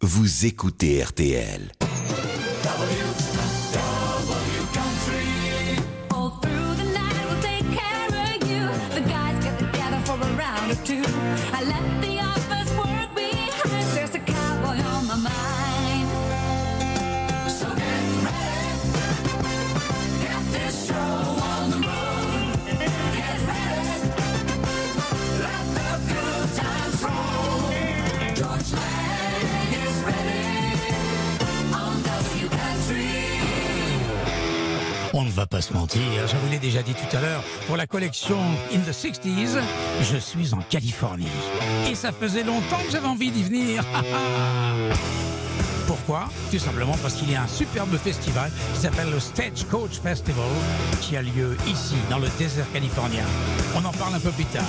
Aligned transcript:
Vous 0.00 0.46
écoutez 0.46 1.02
RTL. 1.02 1.72
Va 35.38 35.46
pas 35.46 35.60
se 35.60 35.72
mentir, 35.72 36.02
je 36.26 36.36
vous 36.36 36.50
l'ai 36.50 36.58
déjà 36.58 36.82
dit 36.82 36.94
tout 36.94 37.16
à 37.16 37.20
l'heure, 37.20 37.44
pour 37.68 37.76
la 37.76 37.86
collection 37.86 38.38
In 38.74 38.80
the 38.80 38.92
60s, 38.92 39.60
je 40.02 40.16
suis 40.16 40.52
en 40.52 40.58
Californie. 40.68 41.28
Et 41.88 41.94
ça 41.94 42.10
faisait 42.10 42.42
longtemps 42.42 42.80
que 42.84 42.90
j'avais 42.90 43.06
envie 43.06 43.30
d'y 43.30 43.44
venir. 43.44 43.84
Pourquoi? 45.86 46.28
Tout 46.50 46.58
simplement 46.58 46.96
parce 47.02 47.14
qu'il 47.14 47.30
y 47.30 47.36
a 47.36 47.42
un 47.42 47.46
superbe 47.46 47.96
festival 47.98 48.50
qui 48.74 48.80
s'appelle 48.80 49.10
le 49.12 49.20
Stagecoach 49.20 50.00
Festival 50.02 50.44
qui 51.02 51.16
a 51.16 51.22
lieu 51.22 51.56
ici, 51.68 51.94
dans 52.10 52.18
le 52.18 52.28
désert 52.36 52.66
californien. 52.72 53.24
On 53.76 53.84
en 53.84 53.92
parle 53.92 54.16
un 54.16 54.20
peu 54.20 54.32
plus 54.32 54.44
tard. 54.46 54.64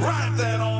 Write 0.00 0.36
that 0.36 0.60
on 0.60 0.71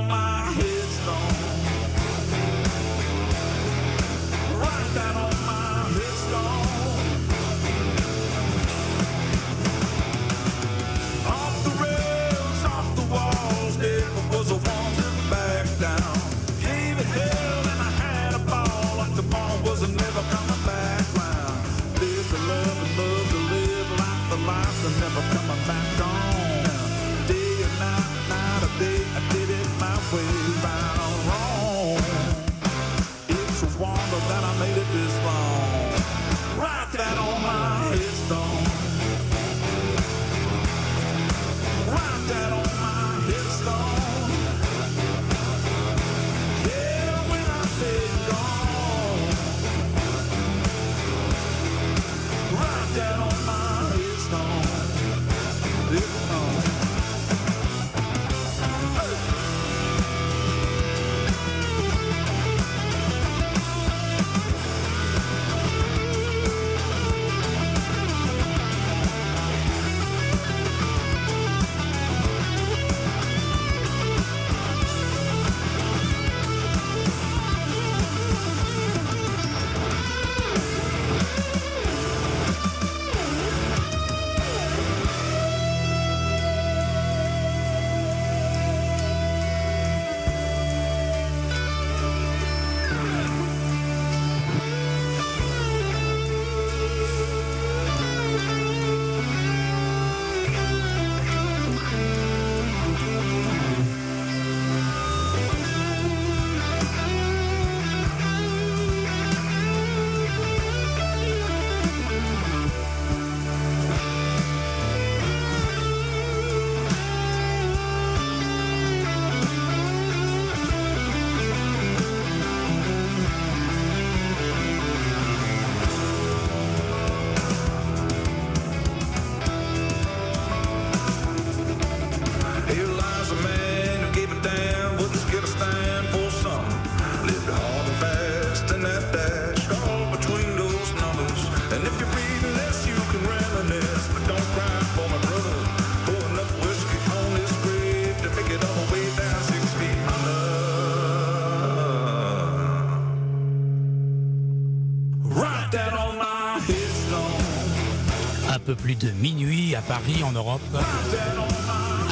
de 158.95 159.11
minuit 159.11 159.75
à 159.75 159.81
Paris, 159.81 160.23
en 160.25 160.33
Europe. 160.33 160.61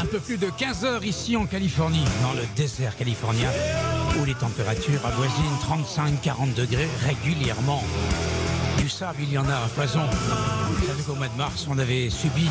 Un 0.01 0.07
peu 0.07 0.19
plus 0.19 0.39
de 0.39 0.49
15 0.51 0.85
heures 0.85 1.05
ici 1.05 1.37
en 1.37 1.47
Californie, 1.47 2.05
dans 2.23 2.33
le 2.33 2.47
désert 2.57 2.97
californien, 2.97 3.51
où 4.21 4.25
les 4.25 4.35
températures 4.35 5.05
avoisinent 5.05 6.25
35-40 6.25 6.55
degrés 6.55 6.89
régulièrement. 7.07 7.83
Du 8.79 8.89
sable, 8.89 9.19
il 9.23 9.33
y 9.33 9.39
en 9.39 9.49
a 9.49 9.57
à 9.57 9.69
foison. 9.69 10.03
Vous 10.69 10.87
savez 10.87 11.03
qu'au 11.03 11.15
mois 11.15 11.29
de 11.29 11.37
mars, 11.37 11.67
on 11.69 11.79
avait 11.79 12.09
subi 12.11 12.49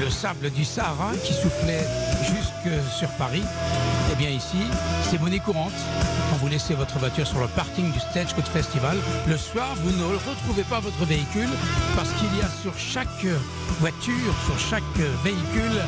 le 0.00 0.10
sable 0.10 0.50
du 0.50 0.64
Sahara 0.64 1.12
qui 1.22 1.32
soufflait 1.32 1.86
jusque 2.22 2.72
sur 2.98 3.08
Paris. 3.10 3.42
Eh 4.14 4.16
bien 4.16 4.30
ici, 4.30 4.58
c'est 5.10 5.20
monnaie 5.20 5.40
courante. 5.40 5.72
Quand 6.30 6.36
vous 6.36 6.46
laissez 6.46 6.74
votre 6.74 7.00
voiture 7.00 7.26
sur 7.26 7.40
le 7.40 7.48
parking 7.48 7.90
du 7.90 7.98
Stagecoach 7.98 8.44
Festival, 8.44 8.96
le 9.26 9.36
soir, 9.36 9.74
vous 9.82 9.90
ne 9.90 10.04
retrouvez 10.04 10.62
pas 10.62 10.78
votre 10.78 11.04
véhicule 11.04 11.48
parce 11.96 12.10
qu'il 12.12 12.28
y 12.38 12.40
a 12.40 12.48
sur 12.62 12.78
chaque 12.78 13.26
voiture, 13.80 14.32
sur 14.46 14.56
chaque 14.56 14.84
véhicule, 15.24 15.82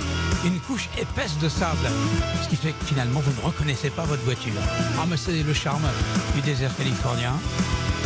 une 0.44 0.58
couche 0.58 0.88
épaisse 1.00 1.38
de 1.38 1.48
sable. 1.48 1.88
Ce 2.42 2.48
qui 2.48 2.56
fait 2.56 2.72
que 2.72 2.84
finalement, 2.86 3.20
vous 3.20 3.30
ne 3.40 3.46
reconnaissez 3.46 3.90
pas 3.90 4.02
votre 4.02 4.24
voiture. 4.24 4.60
Ah, 4.98 5.04
mais 5.08 5.16
c'est 5.16 5.44
le 5.44 5.54
charme 5.54 5.86
du 6.34 6.40
désert 6.40 6.76
californien. 6.76 7.34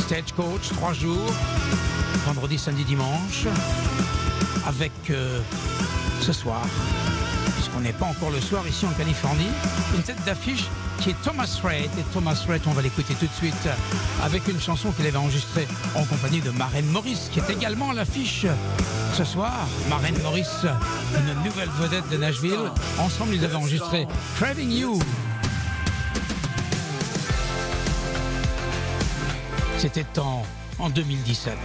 Stagecoach, 0.00 0.68
trois 0.74 0.92
jours, 0.92 1.32
vendredi, 2.26 2.58
samedi, 2.58 2.84
dimanche, 2.84 3.46
avec 4.66 4.92
euh, 5.08 5.40
ce 6.20 6.34
soir 6.34 6.60
qu'on 7.72 7.80
n'est 7.80 7.92
pas 7.92 8.06
encore 8.06 8.30
le 8.30 8.40
soir 8.40 8.66
ici 8.66 8.86
en 8.86 8.90
Californie. 8.90 9.48
Une 9.94 10.02
tête 10.02 10.22
d'affiche 10.24 10.66
qui 11.00 11.10
est 11.10 11.22
Thomas 11.22 11.60
Rhett. 11.62 11.90
Et 11.98 12.02
Thomas 12.12 12.44
Rhett, 12.48 12.62
on 12.66 12.72
va 12.72 12.82
l'écouter 12.82 13.14
tout 13.14 13.26
de 13.26 13.32
suite 13.32 13.68
avec 14.22 14.46
une 14.48 14.60
chanson 14.60 14.92
qu'il 14.92 15.06
avait 15.06 15.16
enregistrée 15.16 15.66
en 15.94 16.04
compagnie 16.04 16.40
de 16.40 16.50
Maren 16.50 16.86
Morris, 16.86 17.28
qui 17.32 17.40
est 17.40 17.50
également 17.50 17.90
à 17.90 17.94
l'affiche 17.94 18.46
ce 19.14 19.24
soir. 19.24 19.66
Maren 19.88 20.14
Morris, 20.22 20.46
une 21.16 21.44
nouvelle 21.44 21.70
vedette 21.78 22.08
de 22.10 22.16
Nashville. 22.16 22.70
Ensemble, 22.98 23.34
ils 23.34 23.44
avaient 23.44 23.56
enregistré 23.56 24.06
Craving 24.36 24.70
You. 24.70 24.98
C'était 29.78 30.06
en 30.18 30.90
2017. 30.90 31.56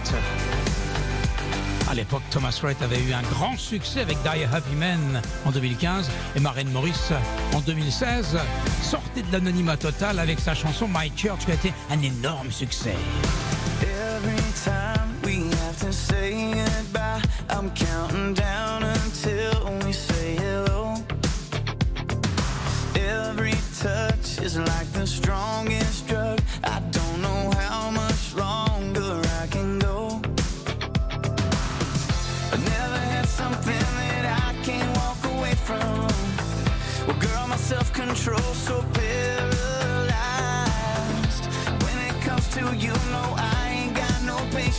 À 1.88 1.94
l'époque, 1.94 2.22
Thomas 2.30 2.58
Wright 2.62 2.80
avait 2.82 3.00
eu 3.00 3.12
un 3.12 3.22
grand 3.22 3.56
succès 3.56 4.00
avec 4.00 4.18
Die 4.22 4.44
Happy 4.52 4.74
Men 4.74 5.22
en 5.44 5.50
2015 5.52 6.10
et 6.34 6.40
Maren 6.40 6.68
Morris 6.70 7.12
en 7.54 7.60
2016. 7.60 8.38
Sortait 8.82 9.22
de 9.22 9.32
l'anonymat 9.32 9.76
total 9.76 10.18
avec 10.18 10.40
sa 10.40 10.54
chanson 10.54 10.88
My 10.88 11.12
Church 11.16 11.44
qui 11.44 11.52
a 11.52 11.54
été 11.54 11.72
un 11.90 12.02
énorme 12.02 12.50
succès. 12.50 12.94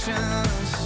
emotions. 0.10 0.77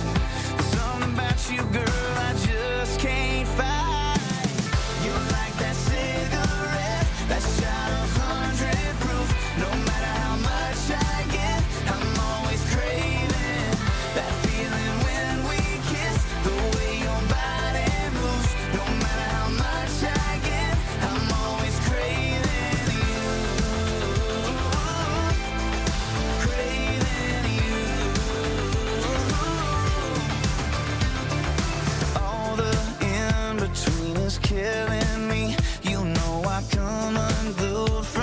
killing 34.62 35.28
me. 35.28 35.56
You 35.81 36.06
know 36.06 36.44
I 36.46 36.62
come 36.72 37.18
unglued. 37.18 38.20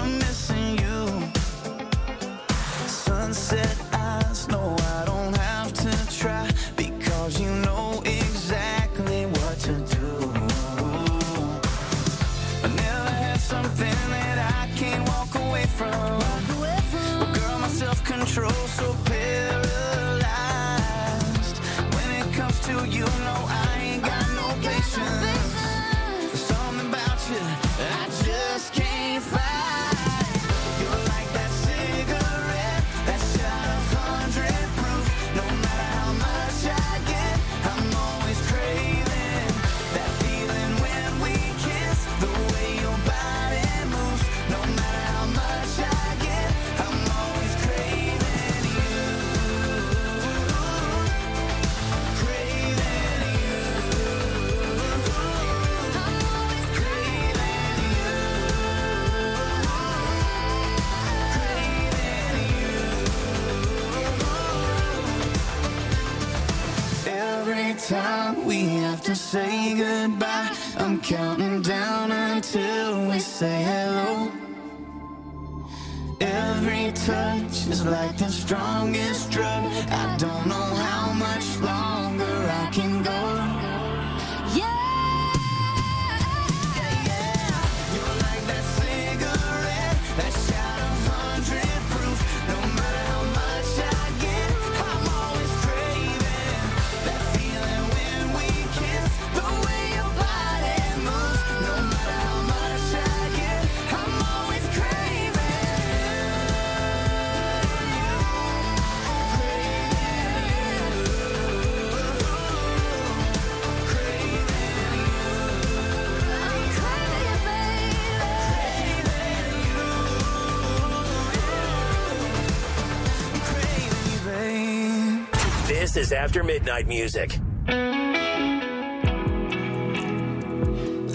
is 126.08 126.12
After 126.12 126.43
Midnight 126.43 126.86
Music. 126.86 127.38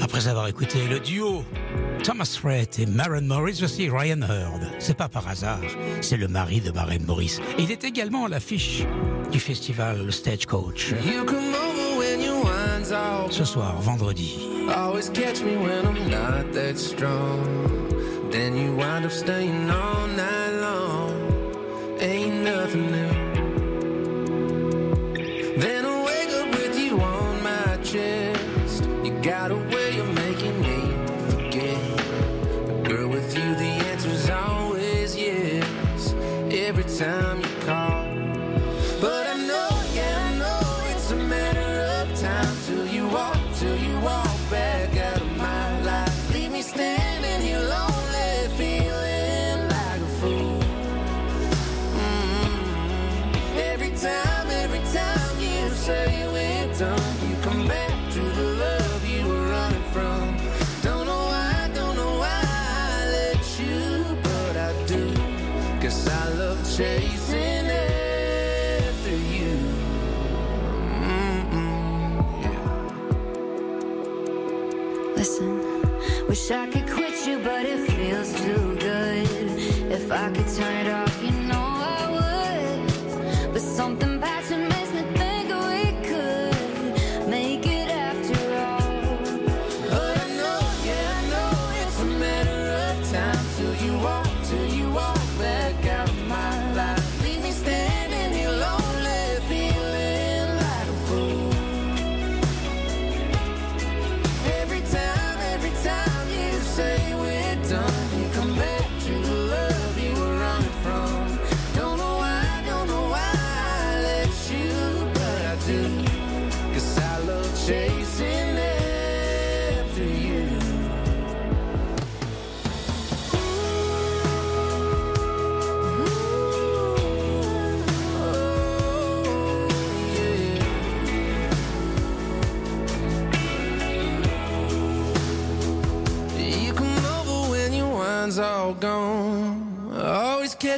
Après 0.02 0.28
avoir 0.28 0.48
écouté 0.48 0.80
le 0.90 1.00
duo 1.00 1.44
Thomas 2.04 2.40
Rhett 2.44 2.80
et 2.80 2.86
Maren 2.86 3.26
Morris, 3.26 3.58
voici 3.60 3.90
Ryan 3.90 4.22
Hurd. 4.22 4.70
C'est 4.80 4.98
pas 4.98 5.10
par 5.10 5.28
hasard, 5.28 5.62
c'est 6.02 6.18
le 6.18 6.28
mari 6.28 6.60
de 6.60 6.72
Maren 6.72 7.04
Morris. 7.06 7.40
Il 7.58 7.72
est 7.72 7.84
également 7.84 8.26
à 8.26 8.30
l'affiche 8.30 8.84
du 9.32 9.40
festival 9.40 10.12
Stagecoach. 10.12 10.94
Ce 13.30 13.46
soir, 13.46 13.82
vendredi. 13.82 14.38
Always 14.70 15.10
catch 15.10 15.42
me 15.42 15.56
when 15.58 15.86
I'm 15.86 16.10
not 16.10 16.52
that 16.54 16.78
strong. 16.78 17.40
Then 18.32 18.56
you 18.56 18.76
wind 18.76 19.06
up 19.06 19.12
staying 19.12 19.70
all 19.70 20.08
night 20.08 20.62
long. 20.62 21.12
Ain't 22.00 22.44
nothing 22.44 22.92
new. 22.92 23.33
Then 25.64 25.93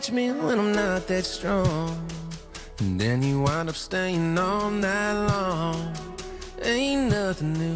catch 0.05 0.13
me 0.13 0.31
when 0.31 0.59
I'm 0.59 0.71
not 0.73 1.07
that 1.07 1.25
strong. 1.25 2.07
And 2.79 2.99
then 2.99 3.23
you 3.23 3.41
wind 3.41 3.69
up 3.69 3.75
staying 3.75 4.37
all 4.37 4.69
night 4.69 5.13
long. 5.27 5.93
Ain't 6.61 7.09
nothing 7.09 7.53
new. 7.53 7.74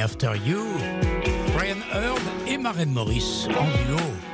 After 0.00 0.34
You, 0.34 0.64
Brian 1.54 1.80
Heard 1.92 2.20
et 2.46 2.58
Maren 2.58 2.92
Morris 2.92 3.46
en 3.48 3.64
duo. 3.86 4.33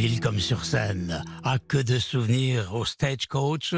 Ville 0.00 0.20
comme 0.20 0.40
sur 0.40 0.64
scène. 0.64 1.22
Ah, 1.44 1.58
que 1.58 1.76
de 1.76 1.98
souvenirs 1.98 2.74
au 2.74 2.86
Stagecoach. 2.86 3.74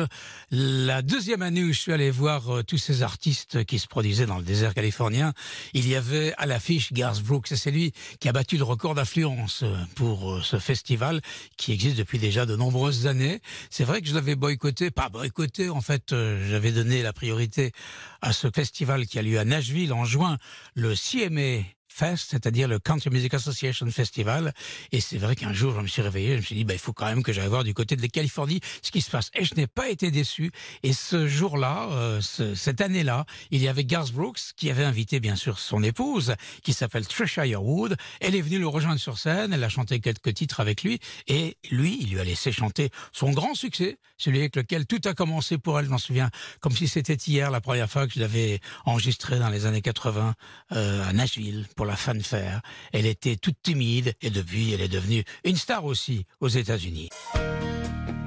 La 0.53 1.03
deuxième 1.03 1.43
année 1.43 1.65
où 1.65 1.73
je 1.73 1.81
suis 1.81 1.93
allé 1.93 2.13
voir 2.13 2.59
euh, 2.59 2.63
tous 2.63 2.79
ces 2.79 3.03
artistes 3.03 3.65
qui 3.65 3.81
se 3.81 3.89
produisaient 3.89 4.27
dans 4.27 4.39
le 4.39 4.45
désert 4.45 4.73
californien, 4.73 5.33
il 5.73 5.89
y 5.89 5.97
avait 5.97 6.33
à 6.39 6.47
l'affiche 6.47 6.93
Garth 6.93 7.21
Brooks. 7.25 7.49
C'est 7.49 7.73
lui 7.73 7.93
qui 8.21 8.29
a 8.29 8.33
battu 8.33 8.57
le 8.57 8.63
record 8.63 8.95
d'affluence 8.95 9.65
euh, 9.65 9.75
pour 9.97 10.35
euh, 10.35 10.43
ce 10.43 10.61
festival 10.61 11.21
qui 11.57 11.73
existe 11.73 11.97
depuis 11.97 12.21
déjà 12.21 12.47
de 12.47 12.55
nombreuses 12.55 13.09
années. 13.09 13.41
C'est 13.69 13.83
vrai 13.83 14.01
que 14.01 14.07
je 14.07 14.15
l'avais 14.15 14.37
boycotté, 14.37 14.93
pas 14.93 15.09
boycotté, 15.09 15.71
en 15.71 15.81
fait, 15.81 16.11
j'avais 16.11 16.71
donné 16.71 17.03
la 17.03 17.13
priorité 17.13 17.73
à 18.21 18.33
ce 18.33 18.49
festival 18.55 19.07
qui 19.07 19.19
a 19.19 19.23
lieu 19.23 19.41
à 19.41 19.45
Nashville 19.45 19.93
en 19.93 20.05
juin, 20.05 20.39
le 20.77 20.95
CMA 20.95 21.65
Fest, 21.93 22.29
c'est-à-dire 22.31 22.69
le 22.69 22.79
Country 22.79 23.11
Music 23.11 23.35
Association 23.35 23.87
Festival. 23.91 24.53
Et 24.93 25.01
c'est 25.01 25.19
vrai 25.19 25.37
qu'un 25.37 25.53
jour, 25.53 25.75
je 25.77 25.81
me 25.81 25.87
suis 25.87 26.03
réveillé, 26.03 26.33
je 26.33 26.37
me 26.37 26.43
suis 26.43 26.55
dit, 26.57 26.65
bah, 26.65 26.73
il 26.75 26.79
faut 26.79 26.93
quand 26.93 27.07
même 27.07 27.23
que 27.23 27.33
j'aille 27.33 27.49
voir 27.49 27.65
du 27.65 27.75
côté 27.75 27.97
de 27.97 28.03
la 28.03 28.09
Californie 28.09 28.61
ce 28.83 28.91
qui 28.91 29.01
se 29.01 29.11
passe. 29.11 29.31
Et 29.35 29.45
je 29.45 29.55
n'ai 29.55 29.67
pas 29.67 29.89
été 29.91 30.11
déçu. 30.11 30.51
Et 30.83 30.93
ce 30.93 31.27
jour-là, 31.29 31.89
euh, 31.93 32.21
ce- 32.21 32.55
cette 32.55 32.81
année-là, 32.81 33.27
il 33.51 33.61
y 33.63 33.69
avait 33.69 33.85
Garth 33.85 34.13
Brooks 34.13 34.41
qui 34.57 34.71
avait 34.71 34.85
invité, 34.85 35.21
bien 35.21 35.37
sûr, 35.37 35.59
son 35.59 35.83
épouse, 35.83 36.35
qui 36.63 36.73
s'appelle 36.73 37.07
Trisha 37.07 37.47
Yearwood. 37.47 37.97
Elle 38.21 38.35
est 38.35 38.41
venue 38.41 38.59
le 38.59 38.69
rejoindre 38.69 39.01
sur 39.01 39.19
scène, 39.19 39.53
elle 39.53 39.65
a 39.65 39.69
chanté 39.69 40.01
quelques 40.01 40.33
titres 40.35 40.61
avec 40.61 40.83
lui. 40.83 40.99
Et 41.29 41.57
lui, 41.71 41.99
il 42.01 42.11
lui 42.13 42.21
a 42.21 42.25
laissé 42.25 42.53
chanter 42.53 42.91
son 43.13 43.31
grand 43.33 43.55
succès, 43.55 43.99
celui 44.17 44.39
avec 44.39 44.57
lequel 44.57 44.87
tout 44.87 45.01
a 45.05 45.15
commencé 45.15 45.59
pour 45.59 45.79
elle. 45.79 45.87
Je 45.87 45.91
m'en 45.91 45.99
souviens 45.99 46.31
comme 46.61 46.73
si 46.77 46.89
c'était 46.89 47.15
hier, 47.15 47.51
la 47.51 47.61
première 47.61 47.91
fois 47.91 48.07
que 48.07 48.15
je 48.15 48.21
l'avais 48.21 48.61
enregistré 48.87 49.39
dans 49.39 49.49
les 49.51 49.67
années 49.67 49.83
80 49.83 50.35
euh, 50.73 51.05
à 51.09 51.13
Nashville 51.13 51.67
la 51.85 51.97
fanfare. 51.97 52.61
Elle 52.93 53.07
était 53.07 53.37
toute 53.37 53.57
timide 53.63 54.15
et 54.23 54.31
depuis, 54.31 54.73
elle 54.73 54.81
est 54.81 54.89
devenue 54.89 55.25
une 55.45 55.57
star 55.57 55.85
aussi 55.85 56.27
aux 56.41 56.49
États-Unis. 56.49 57.11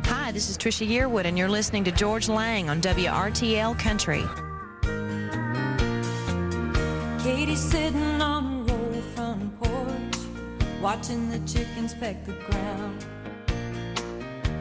Hi, 0.08 0.32
this 0.32 0.50
is 0.50 0.58
Trisha 0.58 0.88
Yearwood, 0.88 1.26
and 1.26 1.38
you're 1.38 1.50
listening 1.50 1.84
to 1.84 1.92
George 1.92 2.28
Lang 2.30 2.70
on 2.70 2.82
WRTL 2.82 3.78
Country. 3.78 4.24
Katie's 7.24 7.60
sitting 7.60 8.22
on 8.22 8.68
her 8.68 8.74
old 8.74 9.04
front 9.16 9.60
porch, 9.60 10.18
watching 10.82 11.30
the 11.30 11.40
chickens 11.48 11.94
peck 11.96 12.24
the 12.26 12.34
ground. 12.50 13.06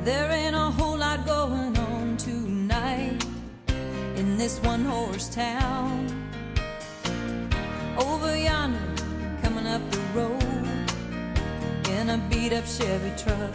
There 0.05 0.31
ain't 0.31 0.55
a 0.55 0.71
whole 0.71 0.99
lot 0.99 1.27
going 1.27 1.77
on 1.79 2.17
tonight 2.19 3.25
in 4.17 4.37
this 4.37 4.61
one 4.61 4.85
horse 4.85 5.29
town. 5.29 6.24
Over 7.97 8.37
yonder, 8.37 8.81
coming 9.41 9.67
up 9.69 9.83
the 9.91 10.01
road 10.15 10.43
in 11.91 12.11
a 12.11 12.19
beat 12.29 12.53
up 12.53 12.67
Chevy 12.67 13.13
truck. 13.17 13.55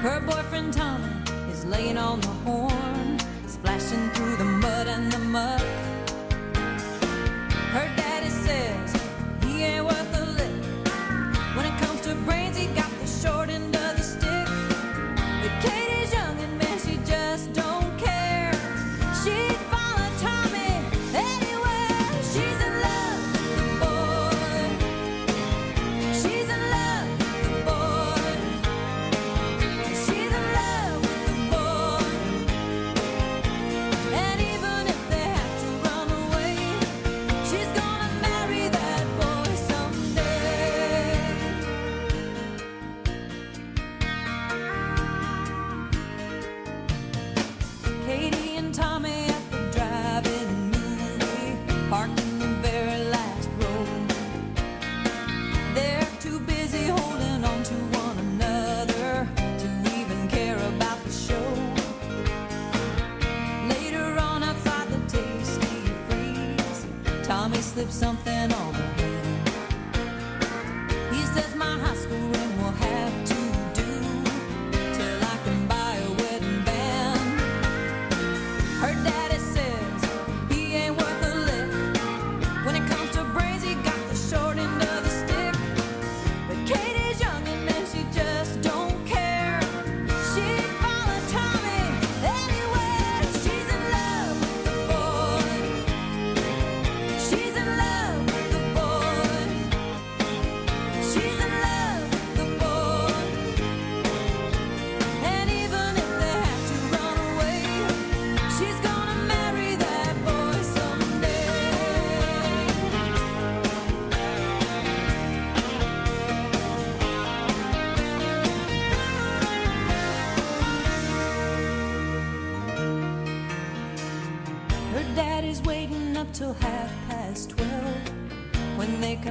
Her 0.00 0.20
boyfriend 0.20 0.72
Tommy 0.72 1.12
is 1.50 1.66
laying 1.66 1.98
on 1.98 2.20
the 2.20 2.34
horn, 2.46 3.18
splashing 3.46 4.08
through 4.10 4.36
the 4.36 4.44
mud 4.44 4.86
and 4.86 5.12
the 5.12 5.18
muck. 5.18 5.75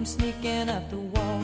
Come 0.06 0.20
sneaking 0.20 0.70
up 0.70 0.90
the 0.90 0.98
walk. 0.98 1.44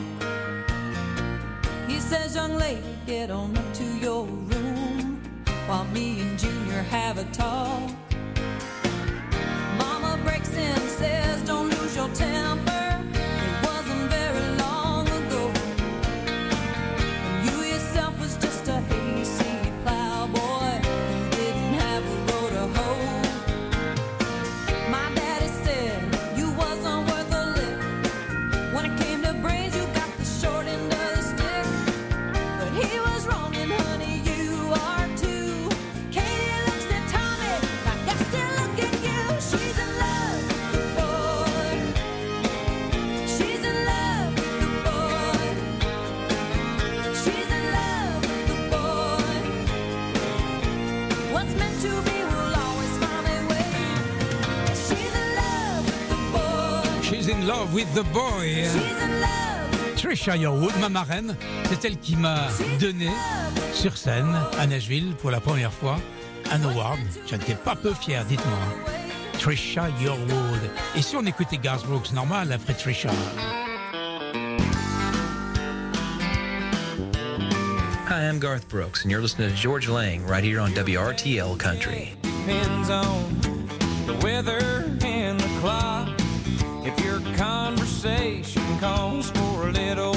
He 1.88 1.98
says, 1.98 2.34
Young 2.34 2.56
lady, 2.56 2.96
get 3.06 3.30
on 3.30 3.56
up 3.56 3.74
to 3.74 3.84
your 3.98 4.24
room 4.24 5.20
while 5.66 5.84
me 5.86 6.20
and 6.20 6.38
Junior 6.38 6.82
have 6.82 7.18
a 7.18 7.24
talk. 7.32 8.01
Love 57.62 57.74
with 57.74 57.94
the 57.94 58.02
boy. 58.12 58.46
She's 58.46 58.74
in 58.74 59.20
love. 59.20 59.96
Trisha 59.96 60.36
Yearwood, 60.36 60.76
ma 60.80 60.88
marraine, 60.88 61.36
c'est 61.68 61.84
elle 61.84 61.96
qui 61.96 62.16
m'a 62.16 62.48
donné 62.80 63.08
sur 63.72 63.96
scène 63.96 64.34
à 64.58 64.66
Nashville 64.66 65.14
pour 65.20 65.30
la 65.30 65.40
première 65.40 65.72
fois 65.72 65.98
un 66.50 66.62
award. 66.64 66.98
J'en 67.28 67.36
étais 67.36 67.54
pas 67.54 67.76
peu 67.76 67.94
fier, 67.94 68.24
dites-moi. 68.24 68.58
Trisha 69.38 69.88
Yearwood. 70.00 70.70
Et 70.96 71.02
si 71.02 71.14
on 71.16 71.24
écoutait 71.24 71.58
Garth 71.58 71.86
Brooks, 71.86 72.12
normal 72.12 72.52
après 72.52 72.74
Trisha 72.74 73.10
Hi, 78.08 78.28
I'm 78.28 78.40
Garth 78.40 78.68
Brooks, 78.68 79.04
and 79.04 79.10
you're 79.10 79.22
listening 79.22 79.50
to 79.50 79.54
George 79.54 79.88
Lang 79.88 80.26
right 80.26 80.44
here 80.44 80.60
on 80.60 80.70
WRTL 80.70 81.56
Country. 81.58 82.16
depends 82.22 82.90
on 82.90 83.38
the 84.06 84.18
weather 84.20 84.81
calls 88.82 89.30
for 89.30 89.68
a 89.68 89.70
little 89.70 90.11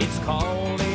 It's 0.00 0.18
called 0.24 0.89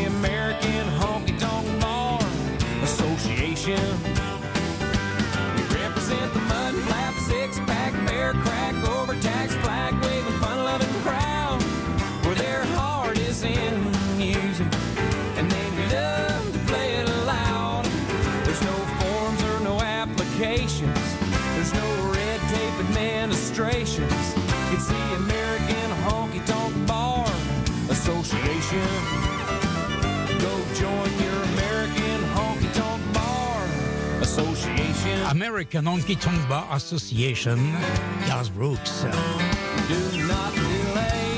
American 35.45 35.85
Honky 35.85 36.17
Tonk 36.17 36.47
Bar 36.49 36.65
Association, 36.71 37.59
Garth 38.27 38.51
Brooks. 38.55 39.05
Do 39.87 40.25
not 40.25 40.51
delay. 40.55 41.37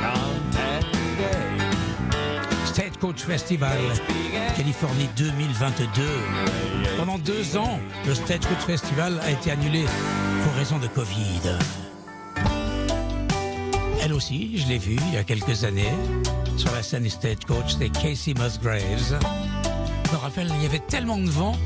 Contact 0.00 0.86
today. 0.92 2.66
Stagecoach 2.66 3.22
Festival, 3.22 3.76
Californie 4.56 5.08
2022. 5.16 6.02
Pendant 6.96 7.18
deux 7.18 7.56
ans, 7.56 7.80
le 8.06 8.14
Stagecoach 8.14 8.64
Festival 8.64 9.18
a 9.24 9.32
été 9.32 9.50
annulé 9.50 9.84
pour 10.44 10.52
raison 10.54 10.78
de 10.78 10.86
Covid. 10.86 11.58
Elle 14.00 14.12
aussi, 14.12 14.58
je 14.58 14.68
l'ai 14.68 14.78
vue 14.78 14.96
il 15.08 15.14
y 15.14 15.16
a 15.16 15.24
quelques 15.24 15.64
années 15.64 15.92
sur 16.56 16.70
la 16.70 16.84
scène 16.84 17.02
du 17.02 17.10
Stagecoach, 17.10 17.72
c'était 17.72 17.88
Casey 17.88 18.32
Musgraves. 18.38 19.18
Je 20.06 20.12
me 20.12 20.16
rappelle, 20.18 20.52
il 20.54 20.62
y 20.62 20.66
avait 20.66 20.78
tellement 20.78 21.18
de 21.18 21.28
vent 21.28 21.56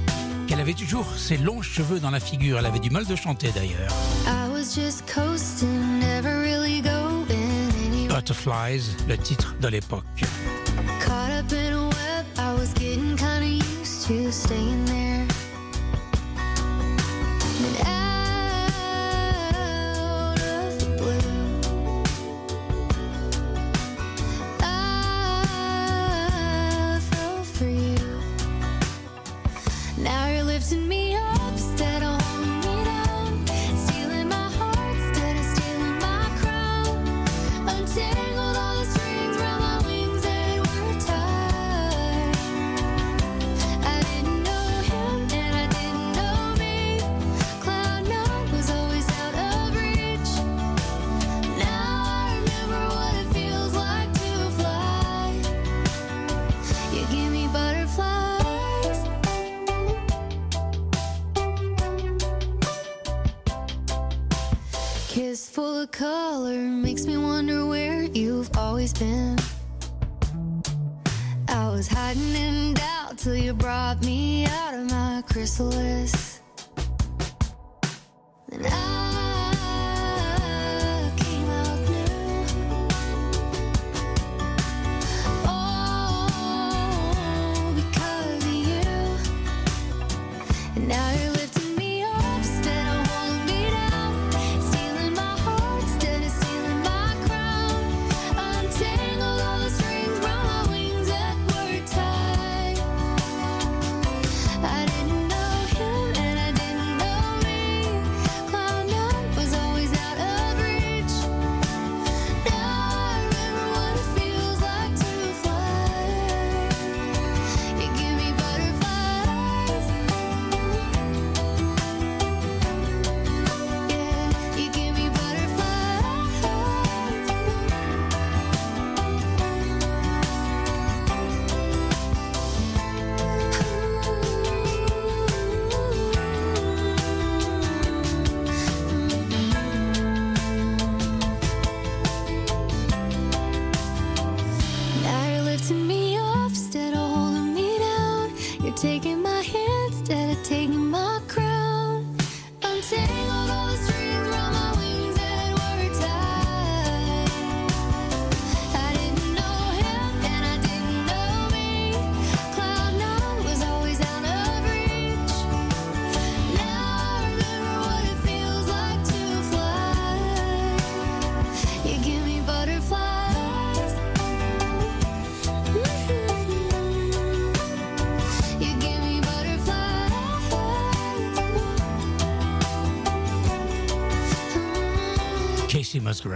qu'elle 0.48 0.60
avait 0.60 0.74
toujours 0.74 1.06
ses 1.16 1.36
longs 1.36 1.62
cheveux 1.62 2.00
dans 2.00 2.10
la 2.10 2.20
figure. 2.20 2.58
Elle 2.58 2.66
avait 2.66 2.78
du 2.80 2.90
mal 2.90 3.04
de 3.06 3.14
chanter 3.14 3.50
d'ailleurs. 3.54 3.92
Really. 6.24 6.82
Butterflies, 8.08 8.96
le 9.06 9.16
titre 9.16 9.54
de 9.60 9.68
l'époque. 9.68 10.04
Caught 11.00 11.30
up 11.30 11.52
in 11.52 11.74
a 11.74 11.84
web, 11.84 12.26
I 12.36 12.52
was 12.58 12.72
getting 12.74 13.16
kinda 13.16 13.46
used 13.46 14.32
staying 14.32 14.84
there. 14.86 15.07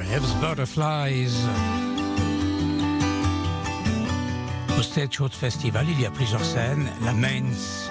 Musgraves, 0.03 0.41
Butterflies. 0.41 1.33
Au 4.79 4.83
Stagecoach 4.83 5.33
Festival, 5.33 5.87
il 5.89 6.01
y 6.01 6.07
a 6.07 6.11
plusieurs 6.11 6.45
scènes. 6.45 6.89
La 7.05 7.13
main 7.13 7.43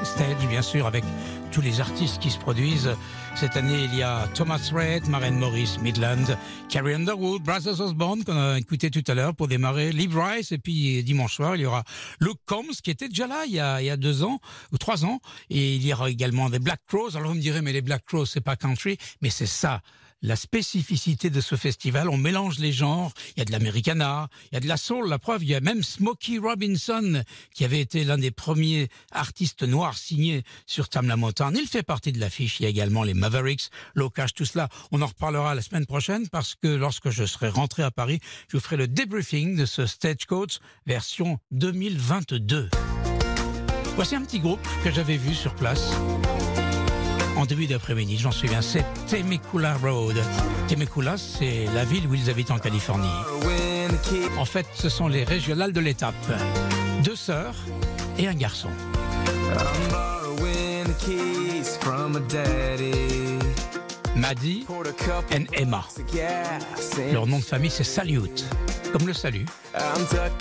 stage, 0.03 0.47
bien 0.49 0.61
sûr, 0.61 0.87
avec 0.87 1.03
tous 1.51 1.61
les 1.61 1.79
artistes 1.79 2.19
qui 2.19 2.29
se 2.29 2.37
produisent. 2.37 2.95
Cette 3.35 3.55
année, 3.55 3.85
il 3.85 3.95
y 3.95 4.03
a 4.03 4.27
Thomas 4.33 4.71
Rhett, 4.73 5.07
Maren 5.07 5.37
Morris, 5.37 5.77
Midland, 5.81 6.37
Carrie 6.69 6.95
Underwood, 6.95 7.43
Brothers 7.43 7.79
Osborne, 7.79 8.23
qu'on 8.23 8.37
a 8.37 8.57
écouté 8.57 8.91
tout 8.91 9.03
à 9.07 9.13
l'heure 9.13 9.33
pour 9.33 9.47
démarrer, 9.47 9.91
Lee 9.91 10.09
Rice, 10.11 10.51
et 10.51 10.57
puis 10.57 11.03
dimanche 11.03 11.35
soir, 11.35 11.55
il 11.55 11.61
y 11.61 11.65
aura 11.65 11.83
Luke 12.19 12.39
Combs, 12.45 12.81
qui 12.83 12.91
était 12.91 13.07
déjà 13.07 13.27
là 13.27 13.43
il 13.45 13.53
y 13.53 13.59
a, 13.59 13.81
il 13.81 13.85
y 13.85 13.89
a 13.89 13.97
deux 13.97 14.23
ans, 14.23 14.39
ou 14.73 14.77
trois 14.77 15.05
ans, 15.05 15.19
et 15.49 15.75
il 15.75 15.85
y 15.85 15.93
aura 15.93 16.09
également 16.09 16.49
des 16.49 16.59
Black 16.59 16.81
Crows. 16.87 17.15
Alors 17.15 17.29
vous 17.29 17.35
me 17.35 17.41
direz, 17.41 17.61
mais 17.61 17.73
les 17.73 17.81
Black 17.81 18.03
Crows, 18.05 18.25
c'est 18.25 18.41
pas 18.41 18.55
country, 18.57 18.97
mais 19.21 19.29
c'est 19.29 19.45
ça 19.45 19.81
la 20.21 20.35
spécificité 20.35 21.29
de 21.29 21.41
ce 21.41 21.55
festival. 21.55 22.09
On 22.09 22.17
mélange 22.17 22.59
les 22.59 22.71
genres. 22.71 23.11
Il 23.35 23.39
y 23.39 23.41
a 23.41 23.45
de 23.45 23.51
l'americana, 23.51 24.29
il 24.51 24.55
y 24.55 24.57
a 24.57 24.59
de 24.59 24.67
la 24.67 24.77
soul. 24.77 25.09
La 25.09 25.19
preuve, 25.19 25.43
il 25.43 25.49
y 25.49 25.55
a 25.55 25.61
même 25.61 25.83
Smokey 25.83 26.37
Robinson, 26.37 27.23
qui 27.53 27.65
avait 27.65 27.79
été 27.79 28.03
l'un 28.03 28.17
des 28.17 28.31
premiers 28.31 28.89
artistes 29.11 29.63
noirs 29.63 29.97
signés 29.97 30.43
sur 30.65 30.89
Tamla 30.89 31.17
Motown. 31.17 31.55
Il 31.55 31.67
fait 31.67 31.83
partie 31.83 32.11
de 32.11 32.19
l'affiche. 32.19 32.59
Il 32.59 32.63
y 32.63 32.65
a 32.65 32.69
également 32.69 33.03
les 33.03 33.13
Mavericks, 33.13 33.69
Locash, 33.95 34.33
tout 34.33 34.45
cela. 34.45 34.69
On 34.91 35.01
en 35.01 35.07
reparlera 35.07 35.55
la 35.55 35.61
semaine 35.61 35.85
prochaine 35.85 36.27
parce 36.29 36.55
que 36.55 36.67
lorsque 36.67 37.09
je 37.09 37.25
serai 37.25 37.49
rentré 37.49 37.83
à 37.83 37.91
Paris, 37.91 38.19
je 38.49 38.57
vous 38.57 38.63
ferai 38.63 38.77
le 38.77 38.87
débriefing 38.87 39.55
de 39.55 39.65
ce 39.65 39.85
Stagecoach 39.85 40.59
version 40.85 41.39
2022. 41.51 42.69
Voici 43.95 44.15
un 44.15 44.23
petit 44.23 44.39
groupe 44.39 44.65
que 44.83 44.91
j'avais 44.91 45.17
vu 45.17 45.33
sur 45.33 45.53
place 45.55 45.91
en 47.37 47.45
début 47.45 47.67
d'après-midi, 47.67 48.17
j'en 48.17 48.31
souviens, 48.31 48.61
c'est 48.61 48.85
Temecula 49.07 49.75
Road. 49.77 50.15
Temecula, 50.67 51.17
c'est 51.17 51.65
la 51.73 51.85
ville 51.85 52.07
où 52.07 52.13
ils 52.13 52.29
habitent 52.29 52.51
en 52.51 52.59
Californie. 52.59 53.07
En 54.37 54.45
fait, 54.45 54.65
ce 54.73 54.89
sont 54.89 55.07
les 55.07 55.23
régionales 55.23 55.73
de 55.73 55.79
l'étape. 55.79 56.15
Deux 57.03 57.15
sœurs 57.15 57.55
et 58.17 58.27
un 58.27 58.33
garçon. 58.33 58.69
Couple 64.21 65.35
et 65.35 65.61
Emma. 65.61 65.83
Leur 67.11 67.27
nom 67.27 67.39
de 67.39 67.43
famille, 67.43 67.69
c'est 67.69 67.83
Salute, 67.83 68.45
comme 68.91 69.07
le 69.07 69.13
salut. 69.13 69.45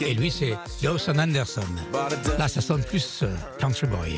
Et 0.00 0.14
lui, 0.14 0.30
c'est 0.30 0.56
Dawson 0.82 1.18
Anderson. 1.18 1.62
Là, 2.38 2.48
ça 2.48 2.60
sonne 2.60 2.82
plus 2.82 3.22
euh, 3.22 3.34
country 3.58 3.86
boy. 3.86 4.16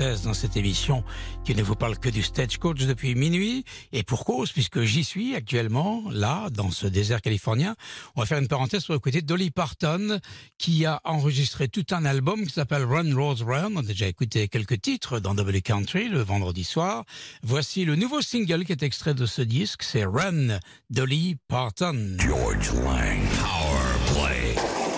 dans 0.00 0.32
cette 0.32 0.56
émission 0.56 1.04
qui 1.44 1.54
ne 1.54 1.62
vous 1.62 1.74
parle 1.74 1.98
que 1.98 2.08
du 2.08 2.22
stagecoach 2.22 2.86
depuis 2.86 3.14
minuit 3.14 3.66
et 3.92 4.02
pour 4.02 4.24
cause 4.24 4.50
puisque 4.50 4.80
j'y 4.80 5.04
suis 5.04 5.34
actuellement 5.34 6.04
là 6.10 6.48
dans 6.48 6.70
ce 6.70 6.86
désert 6.86 7.20
californien. 7.20 7.76
On 8.16 8.20
va 8.20 8.26
faire 8.26 8.38
une 8.38 8.48
parenthèse 8.48 8.86
pour 8.86 8.94
écouter 8.94 9.20
Dolly 9.20 9.50
Parton 9.50 10.18
qui 10.56 10.86
a 10.86 11.02
enregistré 11.04 11.68
tout 11.68 11.84
un 11.90 12.06
album 12.06 12.46
qui 12.46 12.54
s'appelle 12.54 12.84
Run 12.84 13.14
Rose 13.14 13.42
Run. 13.42 13.72
On 13.74 13.80
a 13.80 13.82
déjà 13.82 14.06
écouté 14.06 14.48
quelques 14.48 14.80
titres 14.80 15.20
dans 15.20 15.34
W 15.34 15.60
Country 15.60 16.08
le 16.08 16.22
vendredi 16.22 16.64
soir. 16.64 17.04
Voici 17.42 17.84
le 17.84 17.94
nouveau 17.94 18.22
single 18.22 18.64
qui 18.64 18.72
est 18.72 18.82
extrait 18.82 19.12
de 19.12 19.26
ce 19.26 19.42
disque, 19.42 19.82
c'est 19.82 20.06
Run 20.06 20.58
Dolly 20.88 21.36
Parton. 21.46 22.16
George 22.18 22.72
Lang 22.72 23.20
Power 23.38 24.14
Play. 24.14 24.89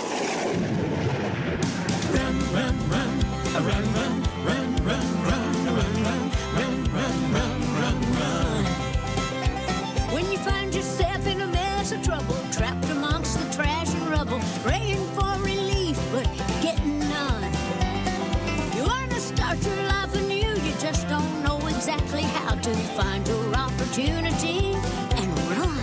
opportunity 24.03 24.75
and 25.17 25.39
run. 25.51 25.79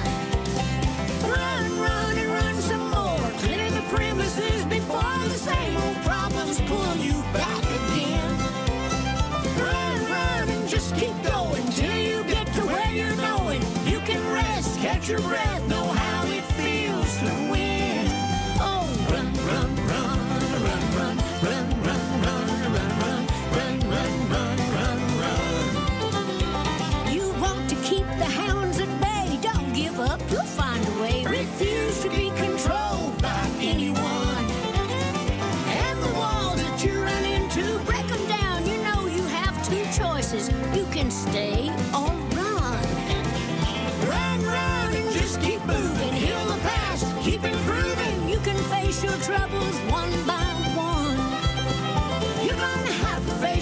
Run, 1.23 1.79
run, 1.79 2.17
and 2.17 2.29
run 2.29 2.55
some 2.55 2.89
more. 2.89 3.31
Clear 3.39 3.69
the 3.71 3.81
premises 3.93 4.65
before 4.65 5.17
the 5.29 5.37
same 5.37 5.77
old 5.77 5.95
problems 5.97 6.59
pull 6.61 6.95
you 6.97 7.21
back 7.33 7.63
again. 7.63 8.37
Run, 9.57 10.11
run, 10.11 10.49
and 10.49 10.67
just 10.67 10.95
keep 10.95 11.15
going 11.23 11.65
till 11.71 11.97
you 11.97 12.23
get 12.25 12.47
to 12.53 12.61
where 12.61 12.91
you're 12.91 13.15
going. 13.15 13.61
You 13.85 13.99
can 13.99 14.21
rest, 14.33 14.79
catch 14.79 15.07
your 15.07 15.19
breath, 15.21 15.67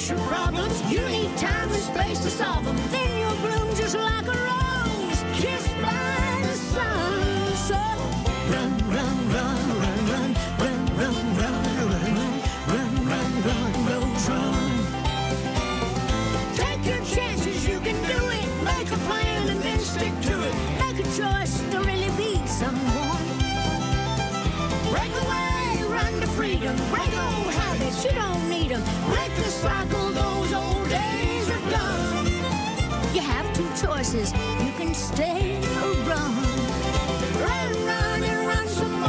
your 0.09 0.19
problems. 0.19 0.81
You 0.91 1.05
need 1.07 1.35
time 1.37 1.69
and 1.69 1.81
space 1.81 2.19
to 2.19 2.29
solve 2.29 2.63
them. 2.65 2.77
Then 2.91 3.19
you'll 3.19 3.35
bloom 3.37 3.75
just 3.75 3.95
like 3.95 4.27
a 4.27 4.31
rose. 4.31 4.66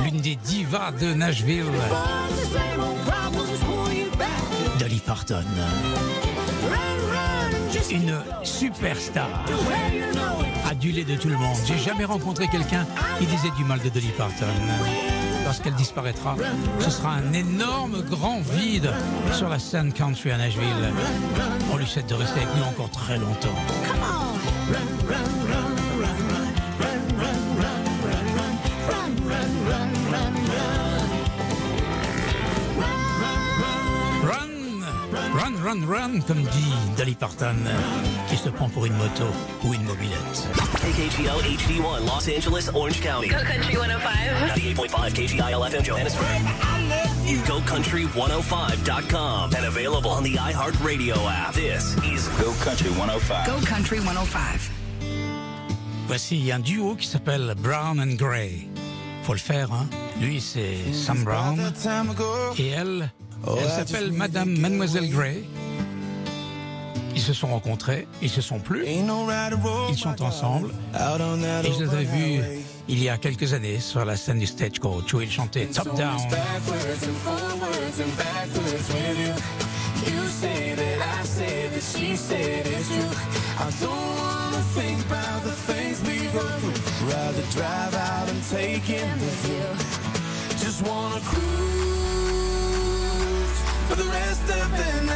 L'une 0.05 0.21
des 0.21 0.37
divas 0.37 0.91
de 0.93 1.15
Nashville. 1.15 1.65
Dolly 4.79 5.01
Parton. 5.01 5.45
Une 7.91 8.15
superstar. 8.43 9.29
Adulée 10.69 11.05
de 11.05 11.15
tout 11.15 11.29
le 11.29 11.37
monde. 11.37 11.57
J'ai 11.65 11.79
jamais 11.79 12.05
rencontré 12.05 12.49
quelqu'un 12.49 12.87
qui 13.19 13.27
disait 13.27 13.51
du 13.57 13.65
mal 13.65 13.81
de 13.81 13.89
Dolly 13.89 14.13
Parton 14.17 14.47
lorsqu'elle 15.45 15.75
disparaîtra, 15.75 16.37
ce 16.79 16.91
sera 16.91 17.15
un 17.15 17.33
énorme 17.33 18.03
grand 18.03 18.41
vide 18.41 18.93
sur 19.33 19.49
la 19.49 19.59
scène 19.59 19.95
country 19.95 20.31
à 20.31 20.37
Nashville. 20.37 20.93
On 21.73 21.79
lui 21.79 21.87
souhaite 21.87 22.07
de 22.07 22.15
rester 22.15 22.41
avec 22.41 22.55
nous 22.55 22.65
encore 22.65 22.91
très 22.91 23.17
longtemps. 23.17 24.28
Run, 24.69 24.89
run, 25.09 25.31
run, 25.49 25.73
run, 26.03 26.21
run, 26.79 27.01
run, 27.01 27.01
run, 27.19 27.41
run, 27.57 27.83
run, 28.05 28.27
run, 28.89 29.07
run, 29.29 29.89
run, 29.89 29.89
run, 29.89 30.35
run, 35.33 35.53
run, 35.63 35.63
run, 35.63 35.81
run, 35.87 36.21
comme 36.27 36.43
dit 36.43 36.75
Dolly 36.99 37.15
Parton 37.15 37.57
se 38.39 38.49
prend 38.51 38.69
pour 38.69 38.87
une 38.87 38.95
moto 38.95 39.25
ou 39.65 39.75
une 39.75 39.83
mobilette? 39.83 40.47
KKGL 40.77 41.43
HD1 41.43 42.07
Los 42.07 42.29
Angeles, 42.29 42.71
Orange 42.75 43.01
County. 43.01 43.29
Go 43.29 43.37
Country 43.45 43.75
105. 43.75 44.11
98.5 44.57 45.13
KGIL 45.13 45.65
FM 45.67 45.83
Johannesburg. 45.85 46.27
GoCountry105.com 47.47 49.51
and 49.55 49.65
available 49.67 50.11
on 50.11 50.23
the 50.23 50.35
iHeartRadio 50.37 51.17
app. 51.27 51.53
This 51.55 51.97
is 52.05 52.29
Go 52.41 52.53
Country 52.65 52.91
105. 52.91 53.47
Go 53.47 53.59
Country 53.67 53.99
105. 54.01 54.71
Voici 56.07 56.51
un 56.53 56.61
duo 56.61 56.95
qui 56.95 57.07
s'appelle 57.07 57.55
Brown 57.59 57.99
and 58.01 58.15
Gray. 58.17 58.69
Faut 59.25 59.33
le 59.35 59.39
faire, 59.39 59.73
hein. 59.73 59.87
Lui, 60.21 60.41
c'est 60.41 60.77
Sam 60.93 61.23
Brown. 61.25 61.59
Et 62.59 62.69
elle, 62.69 63.11
elle 63.47 63.69
s'appelle 63.69 64.13
Madame 64.13 64.57
Mademoiselle 64.59 65.11
Gray. 65.11 65.45
Ils 67.29 67.35
se 67.35 67.41
sont 67.41 67.49
rencontrés, 67.49 68.09
ils 68.23 68.31
se 68.31 68.41
sont 68.41 68.59
plus. 68.59 68.87
Ils 68.89 69.99
chantent 69.99 70.23
ensemble. 70.23 70.71
Et 70.95 71.73
je 71.75 71.85
les 71.85 71.91
avais 71.91 72.05
vus 72.05 72.41
il 72.89 73.03
y 73.03 73.11
a 73.11 73.19
quelques 73.19 73.53
années 73.53 73.81
sur 73.81 74.03
la 74.07 74.17
scène 74.17 74.39
du 74.39 74.47
Stagecoach 74.47 75.13
où 75.13 75.21
ils 75.21 75.31
chantaient 75.31 75.67
Top 75.67 75.95
Down. 75.95 76.17
backwards 76.31 77.03
and 77.07 77.17
forwards 77.23 78.01
and 78.01 78.17
backwards 78.17 78.89
with 78.89 79.19
you. 79.21 79.35
You 80.11 80.27
say 80.27 80.75
that 80.75 81.03
I 81.03 81.23
say 81.27 81.69
that 81.69 81.83
she 81.83 82.17
said 82.17 82.67
it's 82.67 82.89
true. 82.89 83.13
I 83.59 83.69
don't 83.83 83.91
wanna 83.91 84.63
think 84.73 84.99
about 85.05 85.43
the 85.45 85.53
things 85.69 86.01
we 86.09 86.29
go 86.33 86.41
through. 86.41 87.09
Rather 87.11 87.45
drive 87.53 87.95
out 87.95 88.31
and 88.31 88.43
take 88.49 88.89
in 88.89 89.19
the 89.19 89.33
view. 89.45 89.69
Just 90.65 90.81
wanna 90.81 91.21
cruise 91.21 91.45
for 93.87 93.97
the 93.97 94.05
rest 94.05 94.49
of 94.49 94.71
the 94.71 95.05
night. 95.05 95.08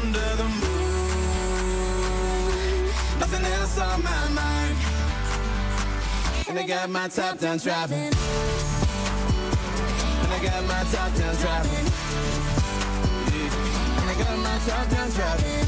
Under 0.00 0.30
the 0.36 0.44
moon, 0.44 1.74
nothing 3.18 3.44
else 3.44 3.78
on 3.80 4.00
my 4.00 4.28
mind. 4.28 4.76
And 6.48 6.56
I 6.56 6.62
got 6.62 6.88
my 6.88 7.08
top 7.08 7.38
down 7.38 7.58
driving. 7.58 8.12
And 10.22 10.32
I 10.32 10.38
got 10.40 10.64
my 10.66 10.84
top 10.92 11.12
down 11.18 11.34
driving. 11.42 11.86
And 13.98 14.08
I 14.08 14.14
got 14.22 14.38
my 14.38 14.58
top 14.68 14.88
down 14.88 15.10
driving. 15.10 15.66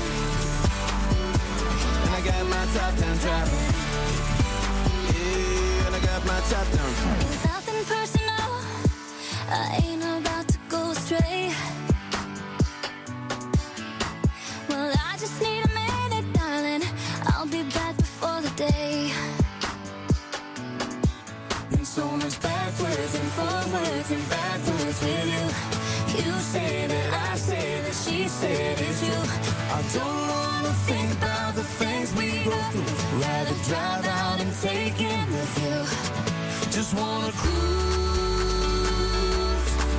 And 2.04 2.14
I 2.14 2.20
got 2.24 2.44
my 2.54 2.64
top 2.74 2.92
down 3.00 3.16
driving. 3.24 3.66
And 5.86 5.94
I 5.96 6.00
got 6.06 6.24
my 6.24 6.40
top 6.50 6.66
down. 6.76 6.92
Nothing 7.50 7.82
personal. 7.84 8.52
I 9.50 9.52
ain't 9.84 10.04
about 10.04 10.46
to 10.46 10.58
go 10.68 10.92
astray. 10.92 11.52
And 24.12 24.28
backwards 24.28 25.00
with 25.02 25.26
you. 25.26 25.44
You 26.24 26.32
say 26.40 26.86
that 26.88 27.12
I 27.30 27.36
say 27.36 27.80
that 27.82 27.94
she 27.94 28.26
said 28.28 28.80
it's 28.80 29.02
you. 29.02 29.14
I 29.76 29.82
don't 29.94 30.28
wanna 30.34 30.72
think 30.88 31.12
about 31.12 31.54
the 31.54 31.62
things 31.62 32.12
we 32.14 32.42
go 32.44 32.50
through. 32.50 33.20
Rather 33.20 33.54
drive 33.68 34.06
out 34.06 34.40
and 34.40 34.52
take 34.60 35.00
in 35.00 35.30
the 35.30 35.44
view. 35.54 35.86
Just 36.72 36.94
wanna 36.94 37.32
cruise 37.42 38.04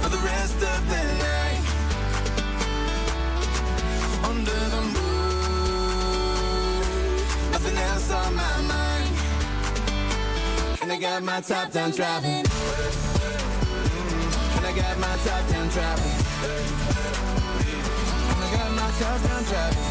for 0.02 0.10
the 0.10 0.22
rest 0.32 0.56
of 0.56 0.90
the 0.92 1.04
night. 1.28 1.64
Under 4.30 4.62
the 4.76 4.82
moon, 4.96 6.42
nothing 7.52 7.78
else 7.78 8.12
on 8.12 8.36
my 8.36 8.62
mind. 8.74 9.16
And 10.82 10.92
I 10.92 10.98
got 11.00 11.24
my 11.24 11.40
top 11.40 11.72
down 11.72 11.92
driving. 11.92 12.46
I 14.72 14.74
got 14.74 14.98
my 15.00 15.18
top 15.26 15.48
down 15.50 15.68
driving. 15.68 16.12
I 18.40 18.48
got 18.56 18.72
my 18.72 18.90
top 19.00 19.22
down 19.22 19.44
driving. 19.44 19.84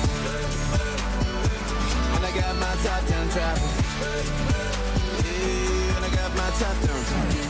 And 2.15 2.25
I 2.25 2.33
got 2.41 2.57
my 2.57 2.75
top 2.83 3.07
down 3.07 3.29
driving. 3.29 3.73
Yeah, 5.21 5.97
and 5.97 6.05
I 6.07 6.09
got 6.17 6.35
my 6.35 6.51
top 6.61 6.77
down. 6.81 7.01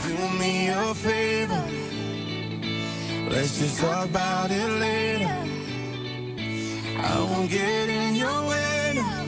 Do 0.09 0.17
me 0.41 0.71
a 0.71 0.93
favor. 0.93 1.63
Let's 3.31 3.59
just 3.61 3.79
talk 3.79 4.07
about 4.07 4.51
it 4.51 4.69
later. 4.81 5.33
I 6.99 7.21
won't 7.31 7.49
get 7.49 7.89
in 7.89 8.17
your 8.17 8.49
way 8.49 8.93
now. 8.97 9.25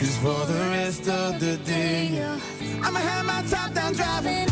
Cause 0.00 0.16
for 0.16 0.44
the 0.46 0.58
rest 0.72 1.08
of 1.08 1.38
the 1.38 1.56
day, 1.58 2.16
driving. 2.16 2.82
I'ma 2.82 2.98
have 2.98 3.24
my 3.26 3.42
top 3.48 3.72
down 3.74 3.92
driving. 3.92 4.48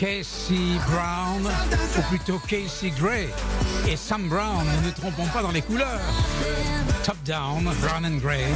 Casey 0.00 0.78
Brown, 0.88 1.46
ou 1.98 2.02
plutôt 2.08 2.38
Casey 2.48 2.90
Gray 2.98 3.28
et 3.86 3.96
Sam 3.96 4.28
Brown, 4.30 4.64
ne 4.64 4.86
nous 4.86 4.92
trompons 4.92 5.26
pas 5.26 5.42
dans 5.42 5.50
les 5.50 5.60
couleurs. 5.60 6.00
Top 7.04 7.18
Down, 7.26 7.64
Brown 7.82 8.06
and 8.06 8.16
Gray. 8.16 8.46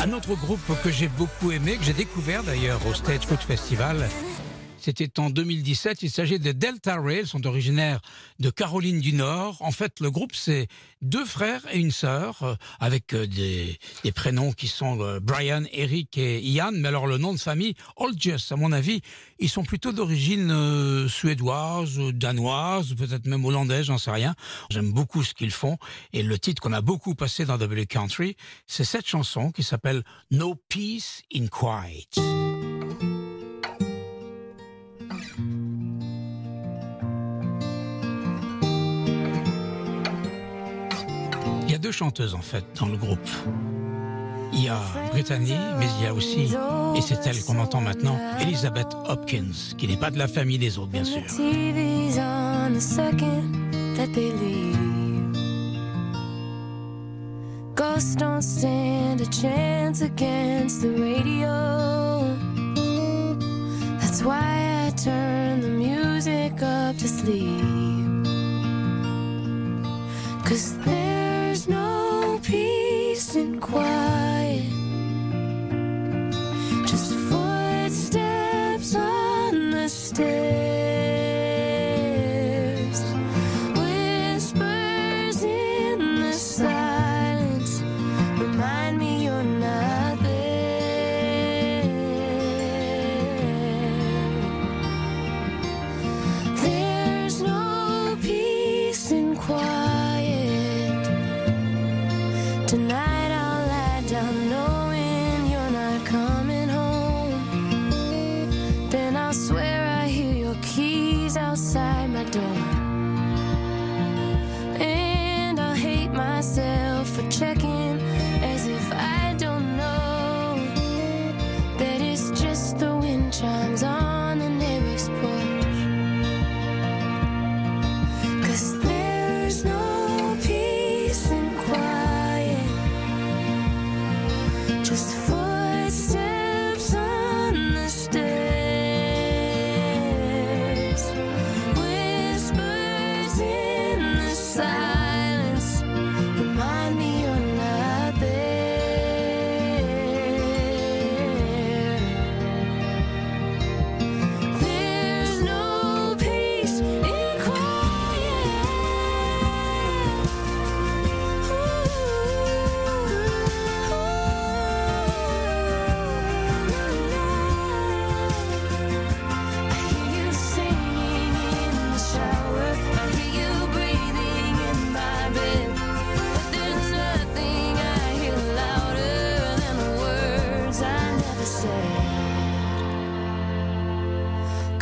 Un 0.00 0.12
autre 0.12 0.36
groupe 0.36 0.60
que 0.84 0.90
j'ai 0.92 1.08
beaucoup 1.08 1.50
aimé, 1.50 1.76
que 1.78 1.84
j'ai 1.84 1.92
découvert 1.92 2.44
d'ailleurs 2.44 2.80
au 2.86 2.94
Stagecoach 2.94 3.44
Festival, 3.44 4.08
c'était 4.88 5.20
en 5.20 5.28
2017. 5.28 6.02
Il 6.02 6.10
s'agit 6.10 6.38
de 6.38 6.50
Delta 6.50 6.98
Ray. 6.98 7.20
Ils 7.20 7.26
sont 7.26 7.46
originaires 7.46 8.00
de 8.38 8.48
Caroline 8.48 9.00
du 9.00 9.12
Nord. 9.12 9.58
En 9.60 9.70
fait, 9.70 10.00
le 10.00 10.10
groupe, 10.10 10.34
c'est 10.34 10.66
deux 11.02 11.26
frères 11.26 11.60
et 11.70 11.78
une 11.78 11.90
sœur, 11.90 12.42
euh, 12.42 12.54
avec 12.80 13.12
euh, 13.12 13.26
des, 13.26 13.78
des 14.02 14.12
prénoms 14.12 14.52
qui 14.52 14.66
sont 14.66 14.98
euh, 15.02 15.20
Brian, 15.20 15.64
Eric 15.72 16.16
et 16.16 16.40
Ian. 16.40 16.70
Mais 16.72 16.88
alors, 16.88 17.06
le 17.06 17.18
nom 17.18 17.34
de 17.34 17.38
famille, 17.38 17.74
Olgius, 17.96 18.50
à 18.50 18.56
mon 18.56 18.72
avis, 18.72 19.02
ils 19.38 19.50
sont 19.50 19.62
plutôt 19.62 19.92
d'origine 19.92 21.06
suédoise, 21.06 21.98
danoise, 22.14 22.94
peut-être 22.94 23.26
même 23.26 23.44
hollandaise, 23.44 23.84
j'en 23.84 23.98
sais 23.98 24.10
rien. 24.10 24.34
J'aime 24.70 24.90
beaucoup 24.90 25.22
ce 25.22 25.34
qu'ils 25.34 25.50
font. 25.50 25.76
Et 26.14 26.22
le 26.22 26.38
titre 26.38 26.62
qu'on 26.62 26.72
a 26.72 26.80
beaucoup 26.80 27.14
passé 27.14 27.44
dans 27.44 27.58
W 27.58 27.84
Country, 27.84 28.36
c'est 28.66 28.84
cette 28.84 29.06
chanson 29.06 29.52
qui 29.52 29.64
s'appelle 29.64 30.02
No 30.30 30.54
Peace 30.54 31.24
in 31.34 31.48
Quiet. 31.48 33.17
A 41.78 41.80
deux 41.80 41.92
chanteuses 41.92 42.34
en 42.34 42.42
fait 42.42 42.64
dans 42.80 42.86
le 42.86 42.96
groupe. 42.96 43.28
Il 44.52 44.64
y 44.64 44.68
a 44.68 44.80
Brittany, 45.12 45.54
mais 45.78 45.86
il 45.98 46.04
y 46.04 46.06
a 46.08 46.14
aussi, 46.14 46.54
et 46.96 47.00
c'est 47.00 47.26
elle 47.26 47.40
qu'on 47.44 47.58
entend 47.58 47.80
maintenant, 47.80 48.18
Elizabeth 48.40 48.88
Hopkins, 49.06 49.74
qui 49.76 49.86
n'est 49.86 49.96
pas 49.96 50.10
de 50.10 50.18
la 50.18 50.26
famille 50.26 50.58
des 50.58 50.78
autres 50.78 50.90
bien 50.90 51.04
sûr. 51.04 51.22
Ghosts 57.76 58.16
don't 58.16 58.42
stand 58.42 59.20
a 59.20 59.26
chance 59.26 60.02
against 60.02 60.82
the 60.82 60.88
radio. 60.98 62.24
That's 64.00 64.24
why 64.24 64.88
I 64.88 64.90
turn 64.96 65.60
the 65.60 65.68
music 65.68 66.60
up 66.60 66.96
to 66.98 67.06
sleep. 67.06 67.78
Cause 70.44 70.74
there's 71.58 71.68
no 71.68 72.38
peace 72.44 73.34
in 73.34 73.58
quiet. 73.58 74.37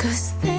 Cause 0.06 0.55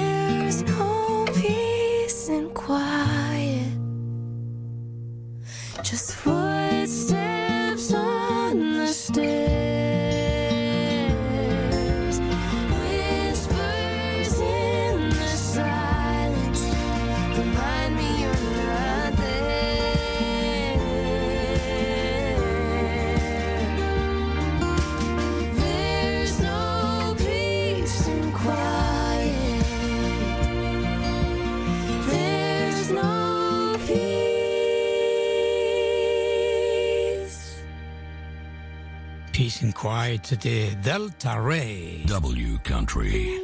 Quiet, 39.88 40.20
c'était 40.22 40.76
Delta 40.84 41.36
Ray. 41.40 42.02
W 42.06 42.58
Country. 42.62 43.40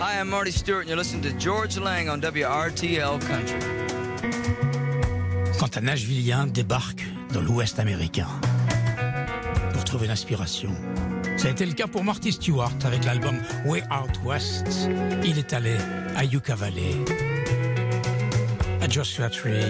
Hi, 0.00 0.18
I'm 0.20 0.28
Marty 0.28 0.50
Stewart, 0.50 0.80
and 0.80 0.88
you're 0.88 0.96
listening 0.96 1.22
to 1.22 1.38
George 1.38 1.78
Lang 1.78 2.08
on 2.08 2.18
WRTL 2.18 3.20
Country. 3.20 3.60
Quand 5.60 5.76
un 5.76 5.82
Nashvillien 5.82 6.48
débarque 6.48 7.06
dans 7.32 7.42
l'Ouest 7.42 7.78
américain 7.78 8.26
pour 9.72 9.84
trouver 9.84 10.08
l'inspiration. 10.08 10.74
Ça 11.36 11.46
a 11.46 11.50
été 11.52 11.64
le 11.64 11.74
cas 11.74 11.86
pour 11.86 12.02
Marty 12.02 12.32
Stewart 12.32 12.74
avec 12.84 13.04
l'album 13.04 13.38
Way 13.66 13.84
Out 13.84 14.18
West. 14.24 14.88
Il 15.22 15.38
est 15.38 15.52
allé 15.52 15.76
à 16.16 16.24
Yucca 16.24 16.56
Valley, 16.56 16.96
à 18.80 18.88
Joshua 18.88 19.30
Tree, 19.30 19.62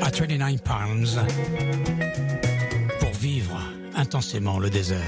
à 0.00 0.10
29 0.10 0.62
Palms 0.62 1.26
pour 3.00 3.12
vivre 3.12 3.58
intensément 3.94 4.58
le 4.58 4.70
désert. 4.70 4.98